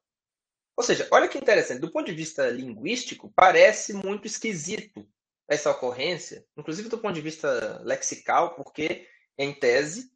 Ou 0.75 0.83
seja, 0.83 1.07
olha 1.09 1.29
que 1.29 1.37
interessante, 1.37 1.79
do 1.79 1.89
ponto 1.89 2.07
de 2.07 2.11
vista 2.11 2.49
linguístico, 2.49 3.31
parece 3.33 3.93
muito 3.93 4.27
esquisito 4.27 5.07
essa 5.47 5.71
ocorrência, 5.71 6.45
inclusive 6.57 6.89
do 6.89 6.97
ponto 6.97 7.13
de 7.13 7.21
vista 7.21 7.81
lexical, 7.83 8.55
porque, 8.55 9.07
em 9.37 9.53
tese, 9.53 10.11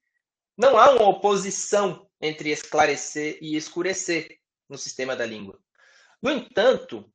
não 0.58 0.78
há 0.78 0.92
uma 0.92 1.08
oposição 1.08 2.10
entre 2.20 2.50
esclarecer 2.50 3.38
e 3.42 3.56
escurecer 3.56 4.38
no 4.68 4.78
sistema 4.78 5.16
da 5.16 5.26
língua. 5.26 5.58
No 6.22 6.30
entanto, 6.30 7.10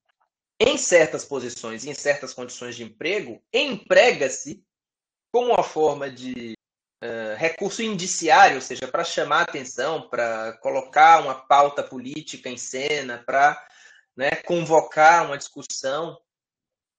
em 0.63 0.79
certas 0.79 1.25
posições 1.25 1.85
em 1.85 1.93
certas 1.93 2.33
condições 2.33 2.77
de 2.77 2.85
emprego, 2.85 3.43
emprega-se 3.53 4.65
como 5.33 5.49
uma 5.49 5.63
forma 5.63 6.09
de 6.09 6.55
uh, 7.03 7.37
recurso 7.37 7.83
indiciário, 7.83 8.57
ou 8.57 8.63
seja, 8.63 8.87
para 8.87 9.03
chamar 9.03 9.43
atenção, 9.43 10.09
para 10.09 10.53
colocar 10.59 11.21
uma 11.21 11.35
pauta 11.35 11.83
política 11.83 12.49
em 12.49 12.57
cena, 12.57 13.23
para 13.27 13.61
né, 14.17 14.31
convocar 14.37 15.27
uma 15.27 15.39
discussão, 15.39 16.17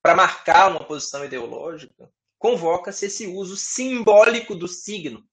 para 0.01 0.15
marcar 0.15 0.69
uma 0.69 0.83
posição 0.83 1.23
ideológica, 1.23 2.11
convoca-se 2.37 3.05
esse 3.05 3.27
uso 3.27 3.55
simbólico 3.55 4.53
do 4.53 4.67
signo. 4.67 5.25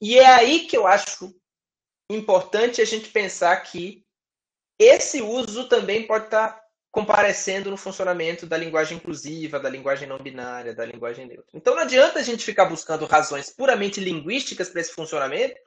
E 0.00 0.18
é 0.18 0.26
aí 0.26 0.66
que 0.66 0.76
eu 0.76 0.86
acho 0.86 1.34
importante 2.10 2.80
a 2.80 2.84
gente 2.86 3.10
pensar 3.10 3.54
que 3.58 4.02
esse 4.78 5.20
uso 5.20 5.68
também 5.68 6.06
pode 6.06 6.24
estar 6.24 6.59
comparecendo 6.90 7.70
no 7.70 7.76
funcionamento 7.76 8.46
da 8.46 8.56
linguagem 8.56 8.96
inclusiva, 8.96 9.60
da 9.60 9.68
linguagem 9.68 10.08
não 10.08 10.18
binária, 10.18 10.74
da 10.74 10.84
linguagem 10.84 11.26
neutra. 11.26 11.50
Então 11.54 11.74
não 11.74 11.82
adianta 11.82 12.18
a 12.18 12.22
gente 12.22 12.44
ficar 12.44 12.64
buscando 12.64 13.06
razões 13.06 13.50
puramente 13.50 14.00
linguísticas 14.00 14.68
para 14.68 14.80
esse 14.80 14.92
funcionamento, 14.92 15.60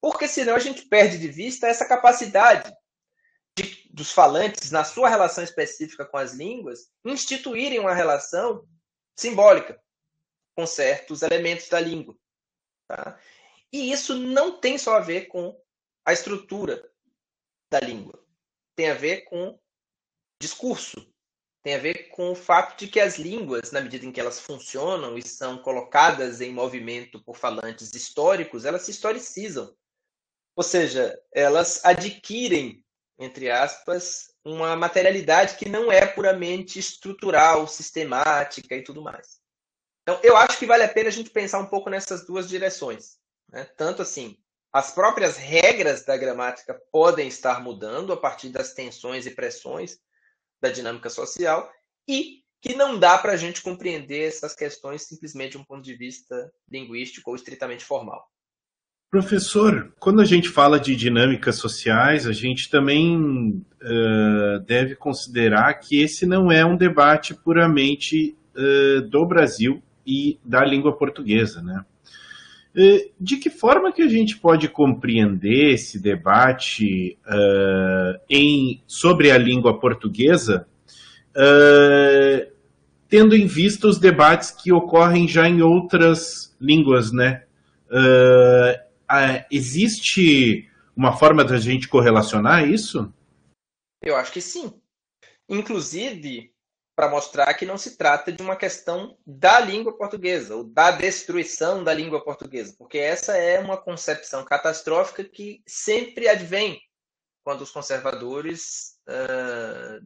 porque 0.00 0.26
senão 0.26 0.54
a 0.54 0.58
gente 0.58 0.88
perde 0.88 1.18
de 1.18 1.28
vista 1.28 1.66
essa 1.66 1.86
capacidade 1.86 2.72
de, 3.56 3.88
dos 3.90 4.10
falantes, 4.10 4.70
na 4.70 4.84
sua 4.84 5.08
relação 5.08 5.44
específica 5.44 6.06
com 6.06 6.16
as 6.16 6.32
línguas, 6.32 6.88
instituírem 7.04 7.78
uma 7.78 7.94
relação 7.94 8.66
simbólica 9.16 9.78
com 10.54 10.66
certos 10.66 11.22
elementos 11.22 11.68
da 11.68 11.80
língua. 11.80 12.16
Tá? 12.86 13.18
E 13.72 13.92
isso 13.92 14.14
não 14.14 14.58
tem 14.58 14.78
só 14.78 14.96
a 14.96 15.00
ver 15.00 15.26
com 15.26 15.60
a 16.04 16.12
estrutura 16.12 16.82
da 17.70 17.80
língua 17.80 18.18
tem 18.78 18.90
a 18.90 18.94
ver 18.94 19.22
com 19.22 19.58
discurso, 20.40 21.06
tem 21.62 21.74
a 21.74 21.78
ver 21.78 22.08
com 22.10 22.30
o 22.30 22.34
fato 22.34 22.78
de 22.78 22.88
que 22.88 23.00
as 23.00 23.18
línguas, 23.18 23.72
na 23.72 23.80
medida 23.80 24.06
em 24.06 24.12
que 24.12 24.20
elas 24.20 24.40
funcionam 24.40 25.18
e 25.18 25.22
são 25.22 25.58
colocadas 25.58 26.40
em 26.40 26.52
movimento 26.52 27.22
por 27.22 27.36
falantes 27.36 27.92
históricos, 27.94 28.64
elas 28.64 28.82
se 28.82 28.90
historicizam. 28.90 29.74
Ou 30.56 30.62
seja, 30.62 31.20
elas 31.32 31.84
adquirem, 31.84 32.84
entre 33.18 33.50
aspas, 33.50 34.32
uma 34.44 34.74
materialidade 34.76 35.56
que 35.56 35.68
não 35.68 35.90
é 35.90 36.06
puramente 36.06 36.78
estrutural, 36.78 37.66
sistemática 37.66 38.74
e 38.74 38.82
tudo 38.82 39.02
mais. 39.02 39.40
Então, 40.02 40.18
eu 40.22 40.36
acho 40.36 40.58
que 40.58 40.66
vale 40.66 40.84
a 40.84 40.88
pena 40.88 41.08
a 41.08 41.12
gente 41.12 41.28
pensar 41.28 41.58
um 41.58 41.66
pouco 41.66 41.90
nessas 41.90 42.24
duas 42.24 42.48
direções. 42.48 43.18
Né? 43.48 43.64
Tanto 43.76 44.00
assim, 44.00 44.38
as 44.72 44.90
próprias 44.90 45.36
regras 45.36 46.04
da 46.04 46.16
gramática 46.16 46.80
podem 46.90 47.28
estar 47.28 47.60
mudando 47.62 48.12
a 48.12 48.16
partir 48.16 48.48
das 48.48 48.72
tensões 48.72 49.26
e 49.26 49.30
pressões 49.30 49.98
da 50.60 50.70
dinâmica 50.70 51.08
social 51.08 51.70
e 52.08 52.42
que 52.60 52.74
não 52.74 52.98
dá 52.98 53.16
para 53.18 53.32
a 53.32 53.36
gente 53.36 53.62
compreender 53.62 54.26
essas 54.26 54.54
questões 54.54 55.02
simplesmente 55.02 55.52
de 55.52 55.58
um 55.58 55.64
ponto 55.64 55.82
de 55.82 55.94
vista 55.94 56.50
linguístico 56.70 57.30
ou 57.30 57.36
estritamente 57.36 57.84
formal. 57.84 58.28
Professor, 59.10 59.94
quando 59.98 60.20
a 60.20 60.24
gente 60.24 60.50
fala 60.50 60.78
de 60.78 60.94
dinâmicas 60.94 61.56
sociais, 61.56 62.26
a 62.26 62.32
gente 62.32 62.68
também 62.68 63.64
uh, 63.82 64.60
deve 64.66 64.96
considerar 64.96 65.72
que 65.74 66.02
esse 66.02 66.26
não 66.26 66.52
é 66.52 66.64
um 66.64 66.76
debate 66.76 67.34
puramente 67.34 68.36
uh, 68.54 69.00
do 69.02 69.24
Brasil 69.24 69.82
e 70.06 70.38
da 70.44 70.62
língua 70.62 70.94
portuguesa, 70.94 71.62
né? 71.62 71.84
Eh, 72.76 73.10
de 73.18 73.36
que 73.38 73.50
forma 73.50 73.92
que 73.92 74.02
a 74.02 74.08
gente 74.08 74.36
pode 74.38 74.68
compreender 74.68 75.72
esse 75.72 75.98
debate 75.98 77.18
uh, 77.26 78.20
em, 78.28 78.82
sobre 78.86 79.30
a 79.30 79.38
língua 79.38 79.80
portuguesa, 79.80 80.68
uh, 81.30 82.52
tendo 83.08 83.34
em 83.34 83.46
vista 83.46 83.88
os 83.88 83.98
debates 83.98 84.50
que 84.50 84.70
ocorrem 84.70 85.26
já 85.26 85.48
em 85.48 85.62
outras 85.62 86.54
línguas, 86.60 87.10
né? 87.10 87.44
Uh, 87.90 88.88
existe 89.50 90.68
uma 90.94 91.16
forma 91.16 91.42
da 91.42 91.56
gente 91.56 91.88
correlacionar 91.88 92.68
isso? 92.68 93.12
Eu 94.02 94.14
acho 94.14 94.30
que 94.30 94.40
sim. 94.42 94.72
Inclusive, 95.48 96.52
para 96.98 97.08
mostrar 97.08 97.54
que 97.54 97.64
não 97.64 97.78
se 97.78 97.96
trata 97.96 98.32
de 98.32 98.42
uma 98.42 98.56
questão 98.56 99.16
da 99.24 99.60
língua 99.60 99.96
portuguesa, 99.96 100.56
ou 100.56 100.64
da 100.64 100.90
destruição 100.90 101.84
da 101.84 101.94
língua 101.94 102.24
portuguesa, 102.24 102.74
porque 102.76 102.98
essa 102.98 103.36
é 103.36 103.60
uma 103.60 103.76
concepção 103.76 104.44
catastrófica 104.44 105.22
que 105.22 105.62
sempre 105.64 106.26
advém 106.26 106.82
quando 107.44 107.60
os 107.60 107.70
conservadores 107.70 108.98
uh, 109.08 110.04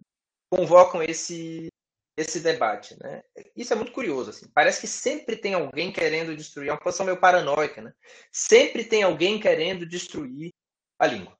convocam 0.51 1.03
esse, 1.03 1.69
esse 2.15 2.41
debate. 2.41 2.95
Né? 3.03 3.23
Isso 3.57 3.73
é 3.73 3.77
muito 3.77 3.93
curioso. 3.93 4.29
Assim. 4.29 4.47
Parece 4.53 4.83
que 4.83 4.87
sempre 4.87 5.35
tem 5.35 5.55
alguém 5.55 5.91
querendo 5.91 6.37
destruir, 6.37 6.69
é 6.69 6.73
uma 6.73 6.79
posição 6.79 7.07
meio 7.07 7.19
paranoica. 7.19 7.81
Né? 7.81 7.91
Sempre 8.31 8.85
tem 8.85 9.03
alguém 9.03 9.41
querendo 9.41 9.87
destruir 9.87 10.53
a 10.99 11.07
língua. 11.07 11.35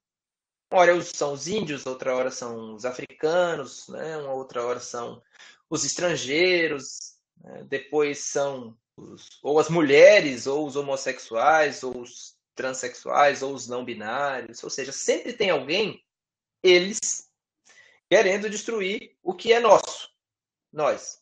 Hora 0.73 0.99
são 1.03 1.35
os 1.35 1.49
índios, 1.49 1.85
outra 1.85 2.17
hora 2.17 2.31
são 2.31 2.75
os 2.75 2.87
africanos, 2.87 3.89
né? 3.89 4.17
uma 4.17 4.33
outra 4.33 4.65
hora 4.65 4.81
são 4.81 5.23
os 5.69 5.85
estrangeiros, 5.85 7.15
né? 7.37 7.65
depois 7.69 8.21
são 8.21 8.75
os, 8.97 9.39
ou 9.43 9.59
as 9.59 9.69
mulheres, 9.69 10.47
ou 10.47 10.67
os 10.67 10.75
homossexuais, 10.75 11.83
ou 11.83 12.01
os 12.01 12.39
transexuais, 12.55 13.43
ou 13.43 13.53
os 13.53 13.69
não 13.69 13.85
binários. 13.85 14.65
Ou 14.65 14.71
seja, 14.71 14.93
sempre 14.93 15.35
tem 15.35 15.51
alguém, 15.51 16.03
eles, 16.63 17.29
querendo 18.09 18.49
destruir 18.49 19.15
o 19.23 19.35
que 19.35 19.53
é 19.53 19.61
nosso, 19.61 20.09
nós. 20.73 21.21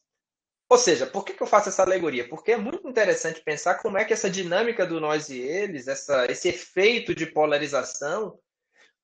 Ou 0.69 0.79
seja, 0.79 1.09
por 1.09 1.25
que, 1.25 1.33
que 1.33 1.43
eu 1.43 1.49
faço 1.49 1.71
essa 1.71 1.83
alegoria? 1.83 2.29
Porque 2.29 2.53
é 2.53 2.57
muito 2.57 2.89
interessante 2.89 3.43
pensar 3.43 3.83
como 3.83 3.99
é 3.99 4.05
que 4.05 4.13
essa 4.13 4.31
dinâmica 4.31 4.87
do 4.87 5.01
nós 5.01 5.29
e 5.29 5.41
eles, 5.41 5.89
essa, 5.89 6.31
esse 6.31 6.49
efeito 6.49 7.13
de 7.13 7.27
polarização, 7.27 8.39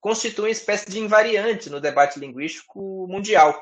constitui 0.00 0.46
uma 0.46 0.50
espécie 0.50 0.90
de 0.90 0.98
invariante 0.98 1.70
no 1.70 1.80
debate 1.80 2.18
linguístico 2.18 3.06
mundial 3.08 3.60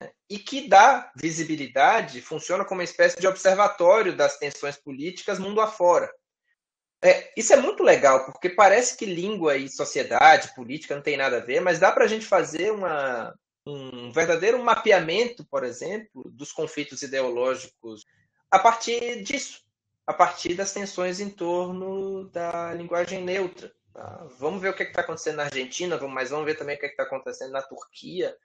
né? 0.00 0.10
e 0.28 0.38
que 0.38 0.68
dá 0.68 1.10
visibilidade, 1.16 2.20
funciona 2.20 2.64
como 2.64 2.80
uma 2.80 2.84
espécie 2.84 3.18
de 3.20 3.26
observatório 3.26 4.16
das 4.16 4.38
tensões 4.38 4.76
políticas 4.76 5.38
mundo 5.38 5.60
afora. 5.60 6.10
É, 7.02 7.32
isso 7.36 7.52
é 7.52 7.56
muito 7.56 7.82
legal, 7.82 8.24
porque 8.24 8.50
parece 8.50 8.96
que 8.96 9.06
língua 9.06 9.56
e 9.56 9.68
sociedade, 9.68 10.52
política 10.54 10.96
não 10.96 11.02
tem 11.02 11.16
nada 11.16 11.36
a 11.36 11.44
ver, 11.44 11.60
mas 11.60 11.78
dá 11.78 11.92
para 11.92 12.04
a 12.04 12.08
gente 12.08 12.26
fazer 12.26 12.72
uma, 12.72 13.32
um 13.64 14.10
verdadeiro 14.10 14.62
mapeamento, 14.62 15.46
por 15.48 15.62
exemplo, 15.62 16.28
dos 16.32 16.50
conflitos 16.50 17.02
ideológicos 17.02 18.04
a 18.50 18.58
partir 18.58 19.22
disso, 19.22 19.62
a 20.06 20.12
partir 20.12 20.54
das 20.54 20.72
tensões 20.72 21.20
em 21.20 21.30
torno 21.30 22.28
da 22.30 22.74
linguagem 22.74 23.22
neutra. 23.22 23.72
Tá? 23.92 24.26
Vamos 24.38 24.60
ver 24.60 24.70
o 24.70 24.74
que 24.74 24.82
é 24.82 24.86
está 24.86 25.00
acontecendo 25.02 25.36
na 25.36 25.44
Argentina, 25.44 25.98
mas 26.08 26.30
vamos 26.30 26.46
ver 26.46 26.56
também 26.56 26.76
o 26.76 26.78
que 26.78 26.86
é 26.86 26.90
está 26.90 27.02
acontecendo 27.04 27.52
na 27.52 27.62
Turquia. 27.62 28.36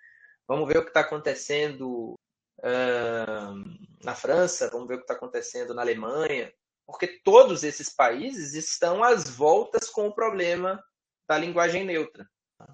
Vamos 0.48 0.68
ver 0.68 0.78
o 0.78 0.84
que 0.84 0.90
está 0.90 1.02
acontecendo 1.02 2.20
uh, 2.60 4.04
na 4.04 4.16
França, 4.16 4.70
vamos 4.70 4.88
ver 4.88 4.96
o 4.96 4.98
que 4.98 5.04
está 5.04 5.14
acontecendo 5.14 5.74
na 5.74 5.82
Alemanha, 5.82 6.54
porque 6.86 7.08
todos 7.24 7.64
esses 7.64 7.90
países 7.90 8.54
estão 8.54 9.04
às 9.04 9.30
voltas 9.30 9.90
com 9.90 10.08
o 10.08 10.14
problema 10.14 10.84
da 11.28 11.38
linguagem 11.38 11.86
neutra, 11.86 12.30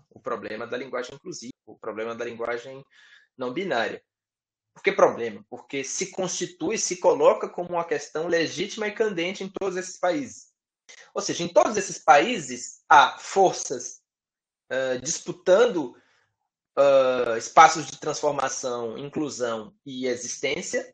o 0.10 0.20
problema 0.20 0.66
da 0.66 0.78
linguagem 0.78 1.16
inclusiva, 1.16 1.54
o 1.66 1.78
problema 1.78 2.16
da 2.16 2.26
linguagem 2.26 2.84
não 3.38 3.54
binária. 3.54 4.04
Por 4.74 4.84
que 4.84 4.92
problema? 4.92 5.46
Porque 5.50 5.84
se 5.84 6.12
constitui, 6.12 6.78
se 6.78 6.98
coloca 6.98 7.50
como 7.50 7.70
uma 7.70 7.86
questão 7.86 8.28
legítima 8.28 8.88
e 8.88 8.94
candente 8.94 9.44
em 9.44 9.50
todos 9.50 9.78
esses 9.78 10.00
países. 10.00 10.49
Ou 11.14 11.22
seja, 11.22 11.44
em 11.44 11.48
todos 11.48 11.78
esses 11.78 12.00
países 12.00 12.82
há 12.90 13.18
forças 13.20 14.02
uh, 14.72 15.00
disputando 15.02 15.96
uh, 16.78 17.38
espaços 17.38 17.88
de 17.88 18.00
transformação, 18.00 18.98
inclusão 18.98 19.74
e 19.86 20.08
existência, 20.08 20.94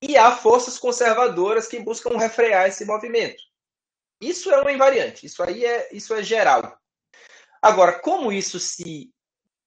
e 0.00 0.16
há 0.16 0.32
forças 0.36 0.78
conservadoras 0.78 1.66
que 1.66 1.80
buscam 1.80 2.16
refrear 2.18 2.68
esse 2.68 2.84
movimento. 2.84 3.42
Isso 4.20 4.50
é 4.50 4.60
uma 4.60 4.72
invariante, 4.72 5.26
isso 5.26 5.42
aí 5.42 5.64
é, 5.64 5.88
isso 5.92 6.14
é 6.14 6.22
geral. 6.22 6.78
Agora, 7.60 7.98
como 7.98 8.30
isso 8.30 8.60
se. 8.60 9.10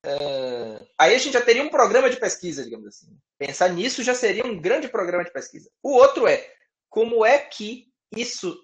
Uh, 0.06 0.88
aí 0.98 1.16
a 1.16 1.18
gente 1.18 1.34
já 1.34 1.42
teria 1.42 1.64
um 1.64 1.70
programa 1.70 2.10
de 2.10 2.18
pesquisa, 2.18 2.64
digamos 2.64 2.88
assim. 2.88 3.18
Pensar 3.38 3.70
nisso 3.70 4.04
já 4.04 4.14
seria 4.14 4.46
um 4.46 4.60
grande 4.60 4.88
programa 4.88 5.24
de 5.24 5.34
pesquisa. 5.34 5.70
O 5.82 5.92
outro 5.92 6.28
é 6.28 6.54
como 6.90 7.26
é 7.26 7.40
que 7.40 7.92
isso 8.16 8.58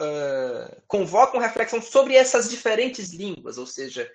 uh, 0.00 0.82
convoca 0.86 1.36
uma 1.36 1.46
reflexão 1.46 1.80
sobre 1.80 2.14
essas 2.14 2.48
diferentes 2.48 3.12
línguas, 3.12 3.58
ou 3.58 3.66
seja, 3.66 4.10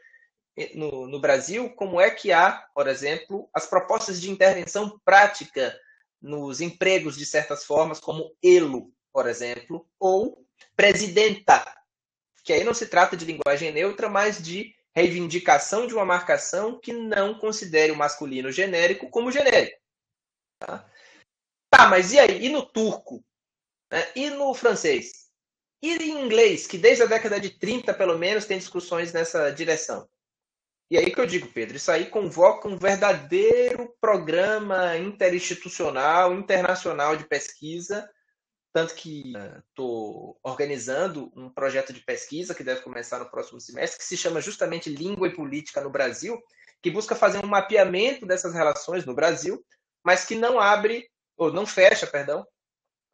no, 0.74 1.08
no 1.08 1.20
Brasil, 1.20 1.70
como 1.72 2.00
é 2.00 2.10
que 2.10 2.32
há, 2.32 2.68
por 2.74 2.88
exemplo, 2.88 3.50
as 3.54 3.66
propostas 3.66 4.22
de 4.22 4.32
intervenção 4.32 5.00
prática 5.04 5.78
nos 6.22 6.62
empregos 6.62 7.18
de 7.18 7.26
certas 7.26 7.66
formas, 7.66 8.00
como 8.00 8.36
elo, 8.42 8.92
por 9.12 9.28
exemplo, 9.28 9.88
ou 10.00 10.46
presidenta, 10.76 11.64
que 12.44 12.54
aí 12.54 12.64
não 12.64 12.74
se 12.74 12.88
trata 12.88 13.18
de 13.18 13.26
linguagem 13.26 13.72
neutra, 13.72 14.10
mas 14.10 14.42
de 14.42 14.74
reivindicação 14.94 15.86
de 15.86 15.94
uma 15.94 16.06
marcação 16.06 16.80
que 16.80 16.94
não 16.94 17.38
considere 17.38 17.92
o 17.92 17.98
masculino 17.98 18.52
genérico 18.52 19.10
como 19.10 19.32
genérico. 19.32 19.78
Tá, 20.58 20.90
tá 21.70 21.88
mas 21.88 22.14
e 22.14 22.20
aí? 22.20 22.46
E 22.46 22.50
no 22.50 22.66
turco? 22.66 23.24
Né? 23.92 24.12
E 24.16 24.30
no 24.30 24.54
francês? 24.54 25.25
E 25.82 25.94
em 25.94 26.26
inglês, 26.26 26.66
que 26.66 26.78
desde 26.78 27.04
a 27.04 27.08
década 27.08 27.40
de 27.40 27.52
30, 27.52 27.94
pelo 27.94 28.18
menos, 28.18 28.46
tem 28.46 28.58
discussões 28.58 29.14
nessa 29.14 29.52
direção? 29.52 30.08
E 30.90 30.98
aí 30.98 31.12
que 31.12 31.20
eu 31.20 31.26
digo, 31.26 31.48
Pedro, 31.48 31.78
isso 31.78 31.92
aí 31.92 32.06
convoca 32.06 32.68
um 32.68 32.78
verdadeiro 32.78 33.96
programa 34.00 34.96
interinstitucional, 34.98 36.34
internacional 36.34 37.18
de 37.18 37.28
pesquisa, 37.28 38.08
tanto 38.72 38.94
que 38.94 39.34
estou 39.70 40.32
uh, 40.32 40.40
organizando 40.44 41.32
um 41.36 41.50
projeto 41.50 41.92
de 41.92 42.02
pesquisa 42.02 42.54
que 42.54 42.64
deve 42.64 42.82
começar 42.82 43.20
no 43.20 43.32
próximo 43.32 43.60
semestre, 43.60 43.98
que 43.98 44.06
se 44.06 44.18
chama 44.18 44.42
justamente 44.42 44.90
Língua 44.90 45.28
e 45.28 45.34
Política 45.36 45.82
no 45.82 45.90
Brasil, 45.90 46.40
que 46.84 46.92
busca 46.92 47.16
fazer 47.16 47.44
um 47.44 47.48
mapeamento 47.48 48.26
dessas 48.26 48.54
relações 48.54 49.06
no 49.06 49.16
Brasil, 49.16 49.66
mas 50.04 50.26
que 50.26 50.36
não 50.36 50.60
abre, 50.60 51.10
ou 51.36 51.52
não 51.52 51.66
fecha, 51.66 52.06
perdão, 52.06 52.46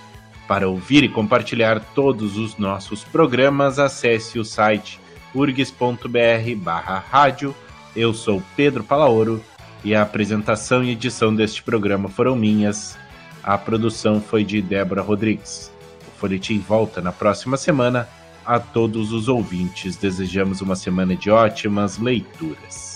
Para 0.47 0.67
ouvir 0.67 1.04
e 1.04 1.10
compartilhar 1.10 1.80
todos 1.95 2.38
os 2.38 2.58
nossos 2.58 3.04
programas, 3.04 3.80
acesse 3.80 4.38
o 4.38 4.45
site 4.45 4.99
urgs.br/rádio. 5.34 7.56
Eu 7.95 8.13
sou 8.13 8.43
Pedro 8.56 8.84
Palaoro 8.84 9.43
e 9.84 9.95
a 9.95 10.02
apresentação 10.02 10.84
e 10.84 10.91
edição 10.91 11.36
deste 11.36 11.63
programa 11.63 12.10
foram 12.10 12.36
minhas. 12.36 12.97
A 13.43 13.58
produção 13.58 14.21
foi 14.21 14.43
de 14.43 14.62
Débora 14.62 15.02
Rodrigues. 15.02 15.71
O 16.08 16.12
Folhetim 16.19 16.60
volta 16.60 17.02
na 17.02 17.12
próxima 17.12 17.58
semana. 17.58 18.08
A 18.45 18.60
todos 18.60 19.13
os 19.13 19.27
ouvintes, 19.29 19.95
desejamos 19.95 20.62
uma 20.62 20.75
semana 20.75 21.15
de 21.15 21.32
ótimas 21.32 21.97
leituras. 21.97 22.92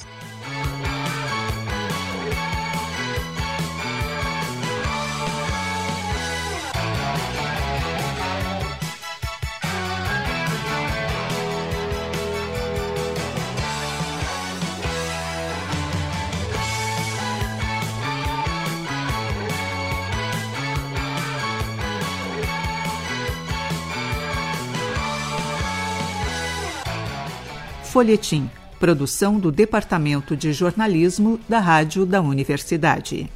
Folhetim, 27.98 28.48
produção 28.80 29.40
do 29.40 29.52
Departamento 29.52 30.38
de 30.38 30.54
Jornalismo 30.54 31.40
da 31.50 31.58
Rádio 31.58 32.06
da 32.06 32.22
Universidade. 32.22 33.28